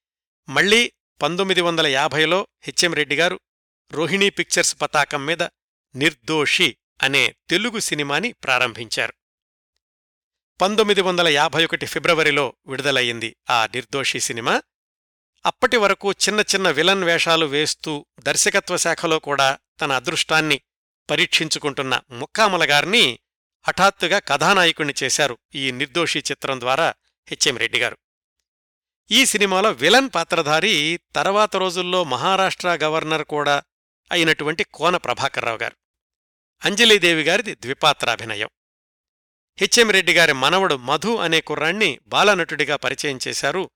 [0.49, 0.93] మళ్ళీ
[1.23, 3.41] పంతొమ్మిది వందల యాభైలో హెచ్ఎం రెడ్డి గారు
[3.93, 5.43] రోహిణీ పిక్చర్స్ పతాకం మీద
[5.95, 9.13] నిర్దోషి అనే తెలుగు సినిమాని ప్రారంభించారు.
[10.61, 14.63] పంతొమ్మిది వందల యాభై ఒకటి ఫిబ్రవరిలో విడుదలయ్యింది ఆ నిర్దోషి సినిమా.
[15.47, 20.61] అప్పటి వరకు చిన్న చిన్న విలన్ వేషాలు వేస్తూ దర్శకత్వ శాఖలో కూడా తన అదృష్టాన్ని
[21.11, 23.18] పరీక్షించుకుంటున్న ముక్కామల గారిని
[23.68, 26.95] హఠాత్తుగా కథానాయకుణ్ణి చేశారు ఈ నిర్దోషి చిత్రం ద్వారా
[27.28, 27.99] హెచ్ఎం రెడ్డి గారు.
[29.11, 33.62] ఈ సినిమాలో విలన్ పాత్రధారి తర్వాత రోజుల్లో మహారాష్ట్ర గవర్నర్ కూడా
[34.12, 35.76] అయినటువంటి కోన ప్రభాకర్రావు గారు.
[36.64, 38.49] అంజలీదేవి గారిది ద్విపాత్రాభినయం.
[39.59, 43.70] హెచ్ఎం రెడ్డి గారి మనవడు మధు అనే కుర్రాణ్ణి బాలనటుడిగా పరిచయం చేశారు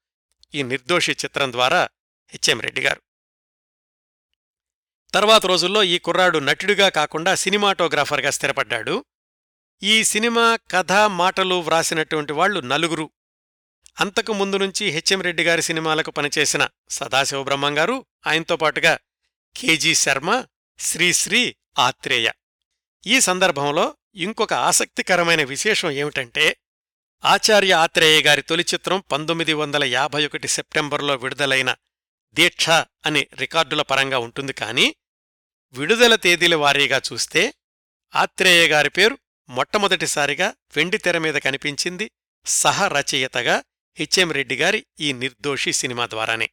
[0.55, 1.89] ఈ నిర్దోషి చిత్రం ద్వారా
[2.29, 3.03] హెచ్ఎం రెడ్డిగారు
[5.13, 9.05] తర్వాత రోజుల్లో ఈ కుర్రాడు నటుడిగా కాకుండా సినిమాటోగ్రాఫర్గా స్థిరపడ్డాడు.
[9.83, 13.11] ఈ సినిమా కథ మాటలు వ్రాసినటువంటి వాళ్ళు నలుగురు.
[14.01, 18.99] అంతకు ముందు నుంచి హెచ్ఎం రెడ్డిగారి సినిమాలకు పనిచేసిన సదాశివబ్రహ్మం గారు ఆయనతో పాటుగా
[19.57, 20.45] కేజీ శర్మ
[20.79, 22.31] శ్రీశ్రీ ఆత్రేయ.
[23.07, 26.57] ఈ సందర్భంలో ఇంకొక ఆసక్తికరమైన విశేషం ఏమిటంటే
[27.25, 31.77] ఆచార్య ఆత్రేయ గారి తొలి చిత్రం పంతొమ్మిది వందల యాభై ఒకటి సెప్టెంబర్లో విడుదలైన
[32.35, 32.71] దీక్ష
[33.07, 34.95] అనే రికార్డుల పరంగా ఉంటుంది కాని
[35.73, 37.55] విడుదల తేదీల వారీగా చూస్తే
[38.15, 39.19] ఆత్రేయ గారి పేరు
[39.49, 42.11] మొట్టమొదటిసారిగా వెండి తెర మీద కనిపించింది
[42.47, 43.65] సహ రచయితగా
[43.97, 46.51] హెచ్ఎం గారి ఈ నిర్దోషి సినిమా ద్వారానే.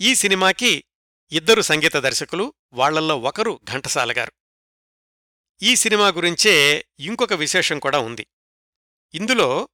[0.00, 0.84] ఈ సినిమాకి
[1.32, 4.32] ఇద్దరు సంగీత దర్శకులు వాళ్ళల్లో ఒకరు ఘంటసాల గారు.
[5.62, 8.26] ఈ సినిమా గురించే ఇంకొక విశేషం కూడా ఉంది.
[9.14, 9.68] ఇందులో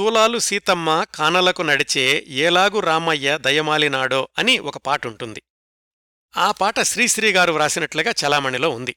[0.00, 5.42] చూలాలు సీతమ్మ కానలకు నడిచే ఏలాగు రామయ్య దయమాలినాడో అని ఒక పాటుంటుంది.
[6.36, 8.96] ఆ పాట శ్రీశ్రీగారు వ్రాసినట్లుగా చలామణిలో ఉంది.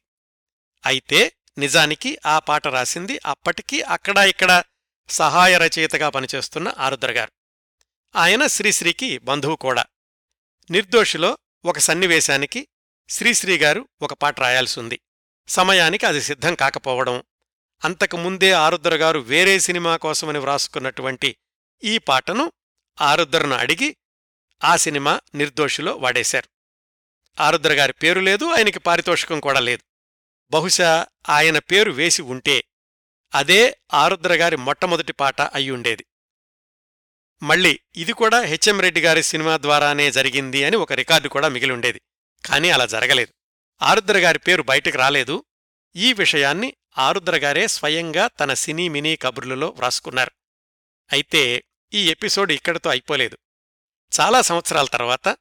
[0.85, 4.63] అయితే నిజానికి ఆ పాట రాసింది అప్పటికీ అక్కడా ఇక్కడ
[5.09, 7.31] సహాయ రచయితగా పనిచేస్తున్న ఆరుద్రగారు
[8.15, 9.85] ఆయన శ్రీశ్రీకి బంధువు కూడా.
[10.71, 12.67] నిర్దోషిలో ఒక సన్నివేశానికి
[13.09, 14.99] శ్రీశ్రీగారు ఒక పాట రాయాల్సి ఉంది.
[15.47, 17.23] సమయానికి అది సిద్ధం కాకపోవడం
[17.83, 21.35] అంతకుముందే ఆరుద్ర గారు వేరే సినిమా కోసమని వ్రాసుకున్నటువంటి
[21.83, 22.51] ఈ పాటను
[23.01, 23.95] ఆరుద్రను అడిగి
[24.63, 26.49] ఆ సినిమా నిర్దోషిలో వాడేశారు.
[27.41, 29.83] ఆరుద్ర గారి పేరు లేదు ఆయనకి పారితోషికం కూడా లేదు.
[30.51, 32.63] బహుశా ఆయన పేరు వేసి ఉంటే
[33.35, 36.05] అదే ఆరుద్ర గారి మొట్టమొదటి పాట అయ్యుండేది
[37.43, 42.01] మళ్ళీ ఇది కూడా హెచ్ఎం రెడ్డి గారి సినిమా ద్వారానే జరిగింది అని ఒక రికార్డు కూడా మిగిలిండేది
[42.45, 43.33] కానీ అలా జరగలేదు.
[43.81, 45.45] ఆరుద్ర గారి పేరు బయటకు రాలేదు.
[45.95, 50.31] ఈ విషయాన్ని ఆరుద్రగారే స్వయంగా తన సినీ మినీ కబుర్లలో వ్రాసుకున్నారు.
[51.11, 53.37] అయితే ఈ ఎపిసోడ్ ఇక్కడితో అయిపోలేదు.
[54.19, 55.37] చాలా సంవత్సరాల తర్వాత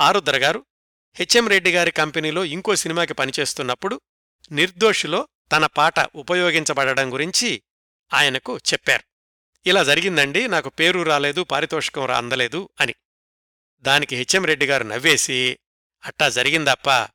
[0.00, 0.66] ఆరుద్రగారు
[1.14, 4.00] హెచ్ఎం రెడ్డి గారి కంపెనీలో ఇంకో సినిమాకి పనిచేస్తున్నప్పుడు
[4.50, 7.62] నిర్దోషిలో తన పాట ఉపయోగించబడడం గురించి
[8.14, 9.04] ఆయనకు చెప్పారు.
[9.66, 12.94] ఇలా జరిగిందండి నాకు పేరు రాలేదు పారితోషికం రా అందలేదు అని.
[13.80, 15.58] దానికి హెచ్ఎం రెడ్డి గారు నవ్వేసి
[16.04, 17.08] అట్టా జరిగిందప్పా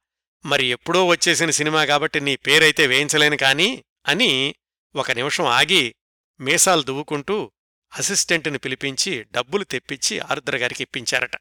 [0.46, 4.56] మరి ఎప్పుడో వచ్చేసిన సినిమా కాబట్టి నీ పేరైతే వేయించలేను కాని అని
[4.96, 5.96] ఒక నిమిషం ఆగి
[6.40, 7.52] మీసాలు దువ్వుకుంటూ
[7.94, 11.32] అసిస్టెంట్ని పిలిపించి డబ్బులు తెప్పించి ఆరుద్రగారికి ఇప్పించారట.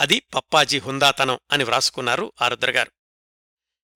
[0.00, 2.92] అది పప్పాజీ హుందాతనం అని వ్రాసుకున్నారు ఆరుద్రగారు.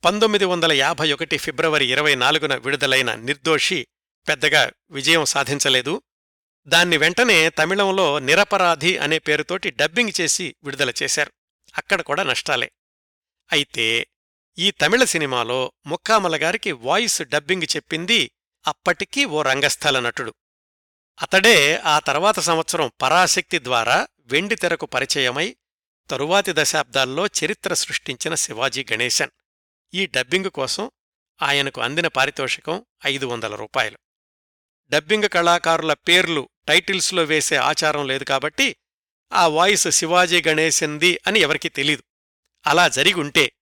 [0.04, 3.86] పంతొమ్మిది వందల యాభై ఒకటి ఫిబ్రవరి ఇరవై నాలుగున విడుదలైన నిర్దోషి
[4.28, 6.02] పెద్దగా విజయం సాధించలేదు.
[6.66, 11.32] దాన్ని వెంటనే తమిళంలో నిరపరాధి అనే పేరుతోటి డబ్బింగ్ చేసి విడుదల చేశారు.
[11.76, 12.70] అక్కడ కూడా నష్టాలే.
[13.52, 14.06] అయితే
[14.58, 18.30] ఈ తమిళ సినిమాలో ముక్కామల గారికి వాయిస్ డబ్బింగ్ చెప్పింది
[18.66, 20.34] అప్పటికీ ఓ రంగస్థల నటుడు.
[21.22, 25.56] అతడే ఆ తర్వాత సంవత్సరం పరాశక్తి ద్వారా వెండి తెరకు పరిచయమై
[26.10, 29.30] తరువాతి దశాబ్దాల్లో చరిత్ర సృష్టించిన శివాజీ గణేశన్.
[29.94, 30.90] ఈ డబ్బింగ్ కోసం
[31.42, 33.98] ఆయనకు అందిన పారితోషికం ఐదు వందల రూపాయలు.
[34.88, 38.76] డబ్బింగ్ కళాకారుల పేర్లు టైటిల్స్లో వేసే ఆచారం లేదు కాబట్టి
[39.32, 42.02] ఆ వాయిస్ శివాజీ గణేశన్ది అని ఎవరికీ తెలీదు.
[42.66, 43.52] అలా జరిగుంటే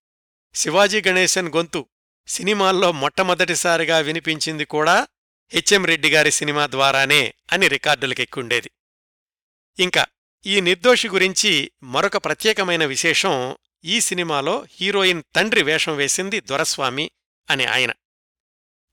[0.54, 1.86] శివాజీ గణేశన్ గొంతు
[2.26, 5.08] సినిమాల్లో మొట్టమొదటిసారిగా వినిపించింది కూడా
[5.52, 8.70] హెచ్ఎం రెడ్డి గారి సినిమా ద్వారానే అని రికార్డులకెక్కుండేది.
[9.78, 10.06] ఇంకా
[10.46, 17.10] ఈ నిర్దోషి గురించి మరొక ప్రత్యేకమైన విశేషం ఈ సినిమాలో హీరోయిన్ తండ్రి వేషం వేసింది దొరస్వామి
[17.50, 17.92] అని ఆయన.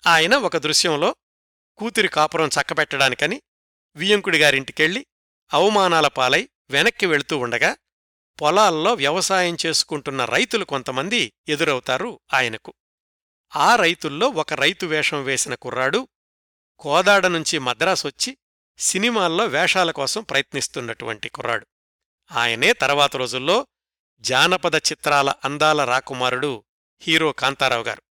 [0.07, 1.16] ఆయన ఒక దృశ్యంలో
[1.78, 3.41] కూతురి కాపురం చక్కబెట్టడానికని
[3.95, 5.05] వియంకుడి గారింటికెళ్ళి
[5.53, 7.78] అవమానాల పాలై వెనక్కి వెళుతూ ఉండగా
[8.42, 12.74] పొలాల్లో వ్యవసాయం చేసుకుంటున్న రైతులు కొంతమంది ఎదురవుతారు ఆయనకు.
[13.56, 16.08] ఆ రైతుల్లో ఒక రైతు వేషం వేసిన కుర్రాడు
[16.80, 18.38] కోదాడ నుంచి మద్రాసొచ్చి
[18.78, 21.68] సినిమాల్లో వేషాల కోసం ప్రయత్నిస్తున్నటువంటి కుర్రాడు.
[22.32, 23.68] ఆయనే తర్వాత రోజుల్లో
[24.20, 26.64] జానపద చిత్రాల అందాల రాకుమారుడు
[27.02, 28.02] హీరో కాంతారావు గారు.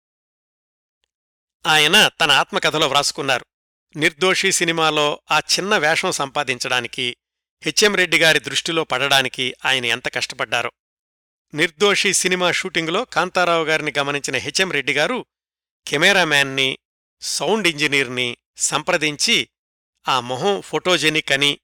[1.67, 3.47] ఆయన తన ఆత్మకథలో వ్రాసుకున్నారు
[3.97, 7.17] నిర్దోషి సినిమాలో ఆ చిన్న వేషం సంపాదించడానికి
[7.63, 10.73] హెచ్ఎం రెడ్డి గారి దృష్టిలో పడడానికి ఆయన ఎంత కష్టపడ్డారో.
[11.55, 15.27] నిర్దోషి సినిమా షూటింగులో కాంతారావు గారిని గమనించిన హెచ్ఎం రెడ్డి గారు
[15.87, 16.79] కెమెరామ్యాన్ని
[17.21, 19.49] సౌండ్ ఇంజనీర్ని సంప్రదించి
[20.09, 21.61] ఆ మొహం ఫోటోజెనిక్ అని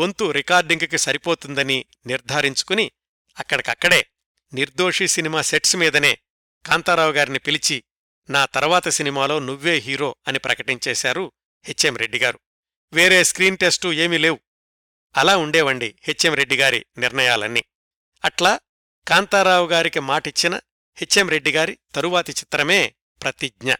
[0.00, 2.92] గొంతు రికార్డింగ్కి సరిపోతుందని నిర్ధారించుకుని
[3.38, 4.06] అక్కడికక్కడే
[4.54, 6.18] నిర్దోషి సినిమా సెట్స్ మీదనే
[6.66, 7.84] కాంతారావు గారిని పిలిచి
[8.30, 11.32] నా తర్వాత సినిమాలో నువ్వే హీరో అని ప్రకటించేశారు
[11.64, 12.40] హెచ్ఎం రెడ్డిగారు
[12.92, 14.40] వేరే స్క్రీన్ టెస్టు ఏమీ లేవు.
[15.16, 17.64] అలా ఉండేవండి హెచ్ఎం రెడ్డి గారి నిర్ణయాలన్నీ.
[18.24, 18.60] అట్లా
[19.08, 20.60] కాంతారావు గారికి మాటిచ్చిన
[20.96, 23.72] హెచ్ఎం రెడ్డి గారి తరువాతి చిత్రమే ప్రతిజ్ఞ.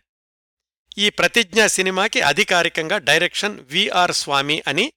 [0.98, 4.92] ఈ ప్రతిజ్ఞ సినిమాకి అధికారికంగా డైరెక్షన్ విఆర్ స్వామి అని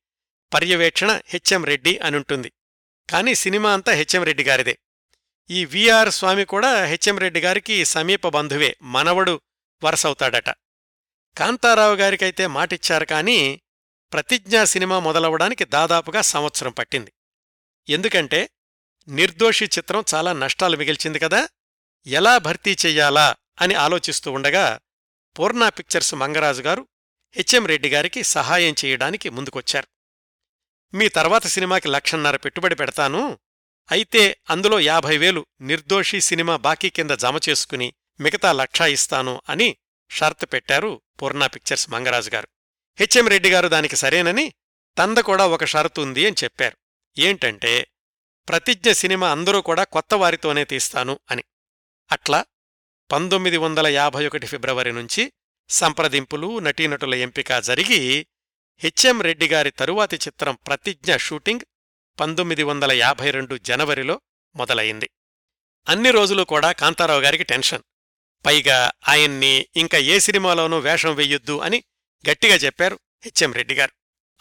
[0.53, 2.51] పర్యవేక్షణ హెచ్ఎం రెడ్డి అనుంటుంది.
[3.09, 4.77] కాని సినిమా అంతా హెచ్ఎం రెడ్డి గారిదే.
[5.49, 9.41] ఈ విఆర్ స్వామి కూడా హెచ్ఎం రెడ్డి గారికి సమీప బంధువే మనవడు
[9.83, 10.49] వరసవుతాడట.
[11.37, 13.61] కాంతారావు గారికైతే మాటిచ్చారు కానీ
[14.11, 17.13] ప్రతిజ్ఞా సినిమా మొదలవడానికి దాదాపుగా సంవత్సరం పట్టింది.
[17.89, 18.49] ఎందుకంటే
[19.07, 21.49] నిర్దోషి చిత్రం చాలా నష్టాలు మిగిల్చింది కదా
[22.07, 24.79] ఎలా భర్తీ చెయ్యాలా అని ఆలోచిస్తూ ఉండగా
[25.39, 26.87] పూర్ణా పిక్చర్స్ మంగరాజు గారు
[27.35, 29.87] హెచ్ఎం రెడ్డి గారికి సహాయం చేయడానికి ముందుకొచ్చారు.
[30.93, 33.39] మీ తర్వాత సినిమాకి లక్షన్నర పెట్టుబడి పెడతాను
[33.91, 39.77] అయితే అందులో యాభై వేలు నిర్దోషి సినిమా బాకీ కింద జమ చేసుకుని మిగతా లక్షా ఇస్తాను అని
[40.09, 42.47] షర్త్ పెట్టారు పూర్ణ పిక్చర్స్ మంగరాజు గారు.
[42.99, 44.53] హెచ్ఎం రెడ్డి గారు దానికి సరేనని
[44.97, 46.77] తంద కూడా ఒక షరతు ఉంది అని చెప్పారు.
[47.17, 47.87] ఏంటంటే
[48.49, 51.43] ప్రతిజ్ఞ సినిమా అందరూ కూడా కొత్త వారితోనే తీస్తాను అని.
[52.11, 52.45] అట్లా
[53.11, 55.33] పంతొమ్మిది వందల యాభై ఒకటి ఫిబ్రవరి నుంచి
[55.69, 58.27] సంప్రదింపులు నటీనటుల ఎంపిక జరిగి
[58.77, 61.61] హెచ్ఎం రెడ్డి గారి తరువాతి చిత్రం ప్రతిజ్ఞ షూటింగ్
[62.19, 64.21] పంతొమ్మిది వందల యాభై రెండు జనవరిలో
[64.55, 65.09] మొదలయింది
[65.89, 67.83] అన్ని రోజులు కూడా కాంతారావు గారికి టెన్షన్.
[68.45, 71.83] పైగా ఆయన్ని ఇంకా ఏ సినిమాలోనూ వేషం వెయ్యొద్దు అని
[72.23, 73.93] గట్టిగా చెప్పారు హెచ్ఎం రెడ్డి గారు.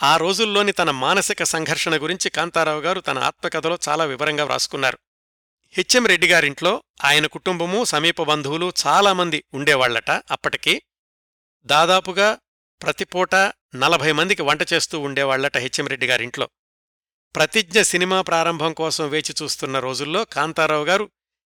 [0.02, 4.98] ఆ రోజుల్లోని తన మానసిక సంఘర్షణ గురించి కాంతారావు గారు తన ఆత్మకథలో చాలా వివరంగా వ్రాసుకున్నారు.
[5.74, 10.82] హెచ్ఎం రెడ్డి గారింట్లో ఆయన కుటుంబము సమీప బంధువులు చాలామంది ఉండేవాళ్ళట అప్పటికి.
[11.66, 12.38] దాదాపుగా
[12.80, 13.34] ప్రతిపూట
[13.74, 16.48] నలభై మందికి వంట చేస్తూ ఉండేవాళ్ళట హెచ్ఎం రెడ్డి గారింట్లో.
[17.34, 21.10] ప్రతిజ్ఞ సినిమా ప్రారంభం కోసం వేచి చూస్తున్న రోజుల్లో కాంతారావు గారు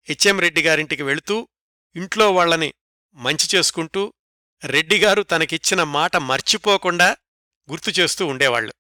[0.09, 1.49] హెచ్ఎం రెడ్డి గారింటికి వెళుతూ
[1.97, 2.75] ఇంట్లో వాళ్ళని
[3.17, 4.15] మంచి చేసుకుంటూ
[4.65, 7.17] రెడ్డిగారు తనకిచ్చిన మాట మర్చిపోకుండా
[7.71, 8.73] గుర్తు చేస్తూ ఉండేవాళ్ళు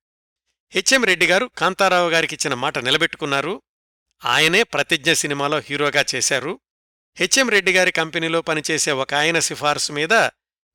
[0.72, 3.62] హెచ్ఎం రెడ్డిగారు కాంతారావు గారికిచ్చిన మాట నిలబెట్టుకున్నారు.
[4.24, 6.60] ఆయనే ప్రతిజ్ఞ సినిమాలో హీరోగా చేశారు.
[7.16, 10.12] హెచ్ఎం రెడ్డిగారి కంపెనీలో పనిచేసే ఒక ఆయన సిఫార్సు మీద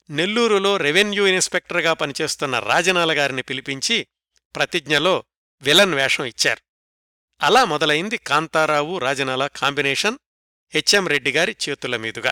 [0.10, 4.08] నెల్లూరులో రెవెన్యూ ఇన్స్పెక్టర్గా పనిచేస్తున్న రాజనాల గారిని పిలిపించి
[4.56, 5.24] ప్రతిజ్ఞలో
[5.62, 6.62] విలన్ వేషం ఇచ్చారు.
[7.42, 10.18] అలా మొదలైంది కాంతారావు రాజనాల కాంబినేషన్
[10.74, 12.32] హెచ్ఎం రెడ్డిగారి చేతుల మీదుగా.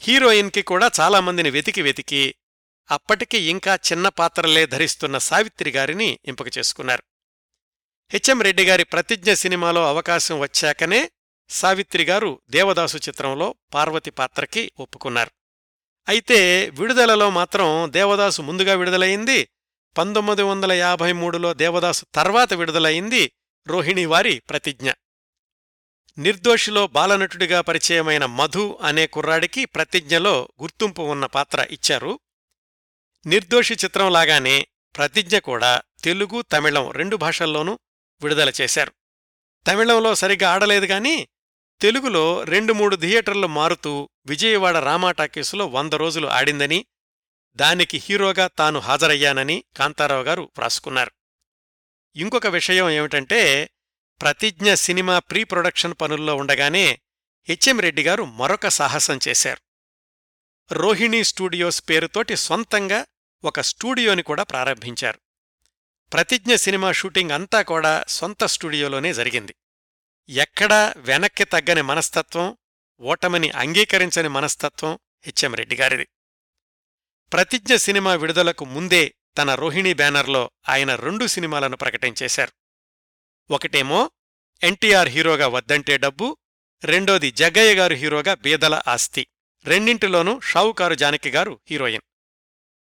[0.00, 2.34] హీరోయిన్కి కూడా చాలామందిని వెతికి వెతికి
[2.90, 7.02] అప్పటికి ఇంకా చిన్న పాత్రలే ధరిస్తున్న సావిత్రి గారిని ఎంపిక చేసుకున్నారు.
[8.10, 11.10] హెచ్ఎం రెడ్డిగారి ప్రతిజ్ఞ సినిమాలో అవకాశం వచ్చాకనే
[11.48, 15.30] సావిత్రి గారు దేవదాసు చిత్రంలో పార్వతి పాత్రకి ఒప్పుకున్నారు.
[16.08, 19.48] అయితే విడుదలలో మాత్రం దేవదాసు ముందుగా విడుదలయింది
[19.98, 23.32] పంతొమ్మిది వందల యాభై మూడులో దేవదాసు తర్వాత విడుదలయింది
[23.66, 24.90] రోహిణివారి ప్రతిజ్ఞ.
[26.18, 32.20] నిర్దోషిలో బాలనటుడిగా పరిచయమైన మధు అనే కుర్రాడికి ప్రతిజ్ఞలో గుర్తింపు ఉన్న పాత్ర ఇచ్చారు.
[33.26, 37.78] నిర్దోషి చిత్రంలాగానే ప్రతిజ్ఞ కూడా తెలుగు తమిళం రెండు భాషల్లోనూ
[38.22, 38.92] విడుదల చేశారు.
[39.66, 41.28] తమిళంలో సరిగ్గా ఆడలేదు గాని
[41.80, 46.86] తెలుగులో రెండు మూడు థియేటర్లు మారుతూ విజయవాడ రామాటాకీసులో వంద రోజులు ఆడిందని
[47.56, 51.10] దానికి హీరోగా తాను హాజరయ్యానని కాంతారావు గారు వ్రాసుకున్నారు.
[52.16, 53.70] ఇంకొక విషయం ఏమిటంటే
[54.20, 57.00] ప్రతిజ్ఞ సినిమా ప్రీ ప్రొడక్షన్ పనుల్లో ఉండగానే
[57.48, 59.60] హెచ్ఎం రెడ్డి గారు మరొక సాహసం చేశారు.
[60.72, 63.06] రోహిణి స్టూడియోస్ పేరుతోటి సొంతంగా
[63.44, 65.18] ఒక స్టూడియోని కూడా ప్రారంభించారు.
[66.12, 69.54] ప్రతిజ్ఞ సినిమా షూటింగ్ అంతా కూడా సొంత స్టూడియోలోనే జరిగింది.
[70.28, 72.56] ఎక్కడా వెనక్కి తగ్గని మనస్తత్వం
[73.00, 76.08] ఓటమిని అంగీకరించని మనస్తత్వం హెచ్ఎం రెడ్డి గారిది.
[77.32, 82.52] ప్రతిజ్ఞ సినిమా విడుదలకు ముందే తన రోహిణి బ్యానర్లో ఆయన రెండు సినిమాలను ప్రకటించేశారు
[83.50, 84.10] ఒకటేమో
[84.62, 86.36] ఎన్టీఆర్ హీరోగా వద్దంటే డబ్బు
[86.84, 89.26] రెండోది జగ్గయ్య గారు హీరోగా బీదల ఆస్తి.
[89.64, 92.02] రెండింటిలోనూ షావుకారు జానకి గారు హీరోయిన్.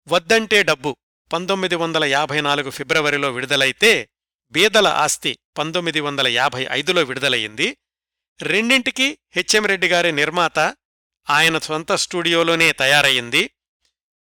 [0.08, 0.96] వద్దంటే డబ్బు
[1.32, 4.08] పంతొమ్మిది వందల యాభై నాలుగు ఫిబ్రవరిలో విడుదలైతే
[4.52, 7.76] బీదల ఆస్తి పంతొమ్మిది వందల యాభై ఐదులో విడుదలయ్యింది.
[8.42, 10.58] రెండింటికి హెచ్ఎం రెడ్డి గారి నిర్మాత
[11.30, 13.50] ఆయన సొంత స్టూడియోలోనే తయారయ్యింది.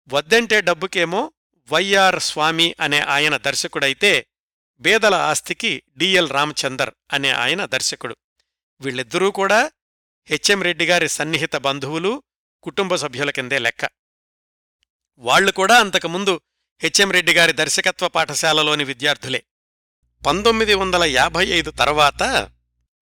[0.10, 1.32] వద్దంటే డబ్బుకేమో
[1.72, 4.26] వైఆర్ స్వామి అనే ఆయన దర్శకుడైతే
[4.82, 8.16] బేదల ఆస్తికి డిఎల్ రామచందర్ అనే ఆయన దర్శకుడు.
[8.82, 9.72] వీళ్ళిద్దరూ కూడా
[10.28, 12.24] హెచ్ఎం రెడ్డి గారి సన్నిహిత బంధువులు
[12.64, 13.90] కుటుంబ సభ్యుల కిందే లెక్క.
[15.18, 16.42] వాళ్ళు కూడా అంతకుముందు
[16.82, 19.44] హెచ్ఎం రెడ్డి గారి దర్శకత్వ పాఠశాలలోని విద్యార్థులే.
[20.26, 22.24] పంతొమ్మిది వందల యాభై ఐదు తర్వాత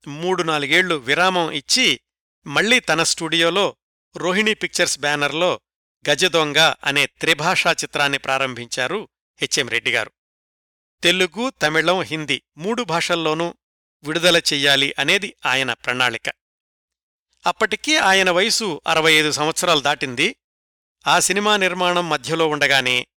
[0.07, 1.99] మూడు నాలుగేళ్ళు విరామం ఇచ్చి
[2.47, 3.75] మళ్ళీ తన స్టూడియోలో
[4.17, 5.61] రోహిణి పిక్చర్స్ బ్యానర్లో
[6.09, 9.09] గజదొంగ అనే త్రిభాషా చిత్రాన్ని ప్రారంభించారు
[9.39, 10.11] హెచ్ఎం రెడ్డిగారు
[11.03, 13.55] తెలుగు తమిళం హిందీ మూడు భాషల్లోనూ
[14.03, 16.29] విడుదల చెయ్యాలి అనేది ఆయన ప్రణాళిక.
[17.45, 20.35] అప్పటికీ ఆయన వయసు అరవై ఐదు సంవత్సరాలు దాటింది.
[21.07, 23.07] ఆ సినిమా నిర్మాణం మధ్యలో ఉండగానే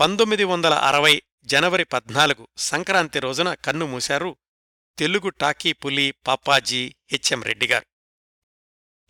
[0.00, 4.36] పంతొమ్మిది వందల అరవై జనవరి పద్నాలుగు సంక్రాంతి రోజున కన్ను మూశారు
[4.98, 7.86] తెలుగు టాకీ పులి పాపాజీ హెచ్ఎం రెడ్డిగారు.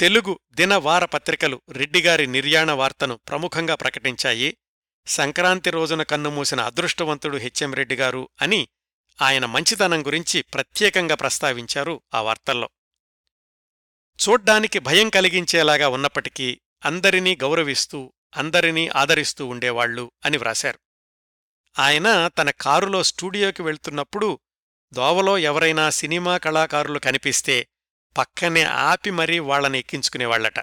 [0.01, 4.57] తెలుగు దినవార పత్రికలు రెడ్డిగారి నిర్యాణ వార్తను ప్రముఖంగా ప్రకటించాయి.
[5.11, 8.69] సంక్రాంతి రోజున కన్నుమూసిన అదృష్టవంతుడు హెచ్ఎం రెడ్డిగారు అని
[9.23, 12.69] ఆయన మంచితనం గురించి ప్రత్యేకంగా ప్రస్తావించారు ఆ వార్తల్లో.
[14.19, 20.79] చూడ్డానికి భయం కలిగించేలాగా ఉన్నప్పటికీ అందరినీ గౌరవిస్తూ అందరినీ ఆదరిస్తూ ఉండేవాళ్ళు అని వ్రాశారు.
[21.79, 24.41] ఆయన తన కారులో స్టూడియోకి వెళ్తున్నప్పుడు
[24.93, 27.69] దోవలో ఎవరైనా సినిమా కళాకారులు కనిపిస్తే
[28.17, 30.61] పక్కనే ఆపి మరీ వాళ్ళని ఎక్కించుకునేవాళ్ళట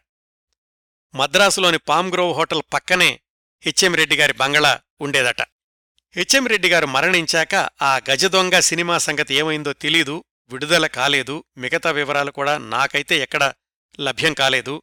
[1.15, 3.19] మద్రాసులోని పామ్గ్రోవ్ హోటల్ పక్కనే
[3.61, 5.41] హెచ్ఎం రెడ్డిగారి బంగళా ఉండేదట.
[6.15, 13.17] హెచ్ఎం రెడ్డిగారు మరణించాక ఆ గజదొంగ సినిమా సంగతి ఏమైందో తెలీదు విడుదల కాలేదు మిగతా వివరాలు కూడా నాకైతే
[13.19, 13.53] ఎక్కడ
[13.99, 14.81] లభ్యం కాలేదు.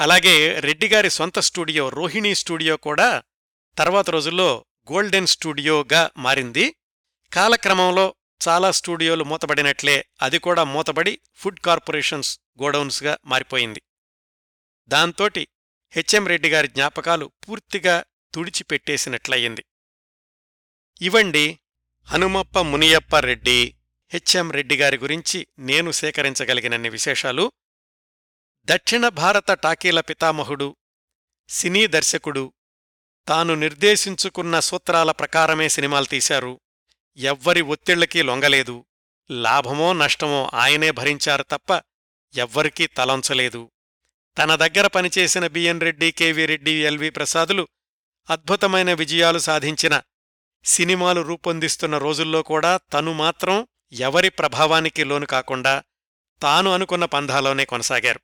[0.00, 3.22] అలాగే రెడ్డిగారి సొంత స్టూడియో రోహిణి స్టూడియో కూడా
[3.78, 6.74] తర్వాత రోజుల్లో గోల్డెన్ స్టూడియోగా మారింది.
[7.32, 8.14] కాలక్రమంలో
[8.48, 13.82] చాలా స్టూడియోలు మూతబడినట్లే అది కూడా మూతబడి ఫుడ్ కార్పొరేషన్స్ గోడౌన్స్గా మారిపోయింది.
[14.88, 15.48] దాంతోటి
[15.96, 19.64] హెచ్ఎం రెడ్డిగారి జ్ఞాపకాలు పూర్తిగా తుడిచిపెట్టేసినట్లయింది.
[21.00, 21.58] ఇవండి
[22.04, 23.74] హనుమప్ప మునియప్ప రెడ్డి
[24.12, 27.52] హెచ్ఎం రెడ్డిగారి గురించి నేను సేకరించగలిగినన్ని విశేషాలు.
[28.64, 30.76] దక్షిణ భారత టాకీల పితామహుడు
[31.48, 32.52] సినీ దర్శకుడు
[33.28, 36.60] తాను నిర్దేశించుకున్న సూత్రాల ప్రకారమే సినిమాలు తీశారు.
[37.16, 38.86] ఎవ్వరి ఒత్తిళ్ళకీ లొంగలేదు.
[39.30, 41.82] లాభమో నష్టమో ఆయనే భరించారు తప్ప
[42.34, 43.70] ఎవ్వరికీ తలంచలేదు.
[44.36, 47.68] తన దగ్గర పనిచేసిన BN Reddy KV Reddy LV ప్రసాదులు
[48.30, 50.02] అద్భుతమైన విజయాలు సాధించిన
[50.64, 55.82] సినిమాలు రూపొందిస్తున్న రోజుల్లో కూడా తను మాత్రం ఎవరి ప్రభావానికి లోను కాకుండా
[56.42, 58.20] తాను అనుకున్న పంధాలోనే కొనసాగారు.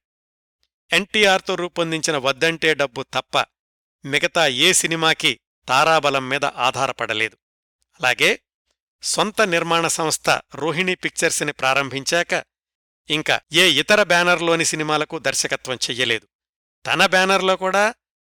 [0.93, 3.45] ఎన్టీఆర్తో రూపొందించిన వద్దంటే డబ్బు తప్ప
[4.05, 7.37] మిగతా ఏ సినిమాకి తారాబలం మీద ఆధారపడలేదు.
[8.01, 8.41] అలాగే
[9.03, 12.35] సొంత నిర్మాణ సంస్థ రోహిణి పిక్చర్స్ని ప్రారంభించాక
[13.09, 16.29] ఇంకా ఏ ఇతర బ్యానర్లోని సినిమాలకు దర్శకత్వం చెయ్యలేదు.
[16.87, 17.95] తన బ్యానర్లో కూడా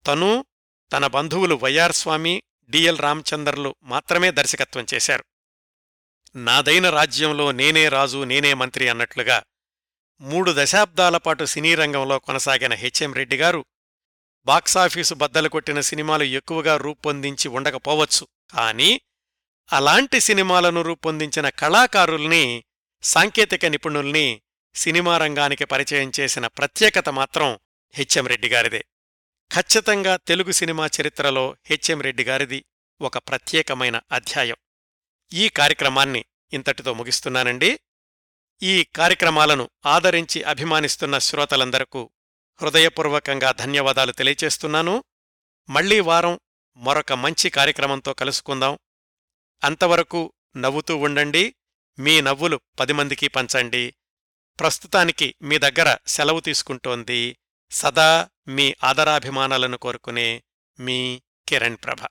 [0.06, 0.44] తను
[0.92, 5.24] తన బంధువులు వైఆర్ స్వామి డిఎల్ రామచందర్లు మాత్రమే దర్శకత్వం చేశారు.
[6.36, 9.42] నాదైన రాజ్యంలో నేనే రాజు నేనే మంత్రి అన్నట్లుగా
[10.20, 13.64] మూడు దశాబ్దాల పాటు సినీ రంగంలో కొనసాగిన హెచ్ఎం రెడ్డి గారు
[14.44, 18.28] బాక్సాఫీసు బద్దలు కొట్టిన సినిమాలు ఎక్కువగా రూపొందించి ఉండకపోవచ్చు.
[18.54, 19.00] కానీ
[19.72, 22.64] అలాంటి సినిమాలను రూపొందించిన కళాకారుల్ని
[23.02, 24.42] సాంకేతిక నిపుణుల్ని
[24.74, 27.58] సినిమా రంగానికి పరిచయం చేసిన ప్రత్యేకత మాత్రం
[27.94, 28.84] హెచ్ఎం రెడ్డి గారిదే.
[29.54, 32.64] ఖచ్చితంగా తెలుగు సినిమా చరిత్రలో హెచ్ఎం రెడ్డి గారిది
[33.00, 34.56] ఒక ప్రత్యేకమైన అధ్యాయం.
[35.32, 37.80] ఈ కార్యక్రమాన్ని ఇంతటితో ముగిస్తున్నానండి.
[38.62, 42.10] ఈ కార్యక్రమాలను ఆదరించి అభిమానిస్తున్న శ్రోతలందరకు
[42.62, 45.04] హృదయపూర్వకంగా ధన్యవాదాలు తెలియచేస్తున్నాను.
[45.68, 46.40] మళ్ళీ వారం
[46.76, 48.78] మరొక మంచి కార్యక్రమంతో కలుసుకుందాం.
[49.64, 51.54] అంతవరకు నవ్వుతూ ఉండండి.
[51.98, 53.94] మీ నవ్వులు పది మందికి పంచండి.
[54.61, 57.38] ప్రస్తుతానికి మీ దగ్గర సెలవు తీసుకుంటోంది
[57.70, 60.42] సదా మీ ఆదరాభిమానాలను కోరుకునే
[60.80, 62.07] మీ కిరణ్ ప్రభ.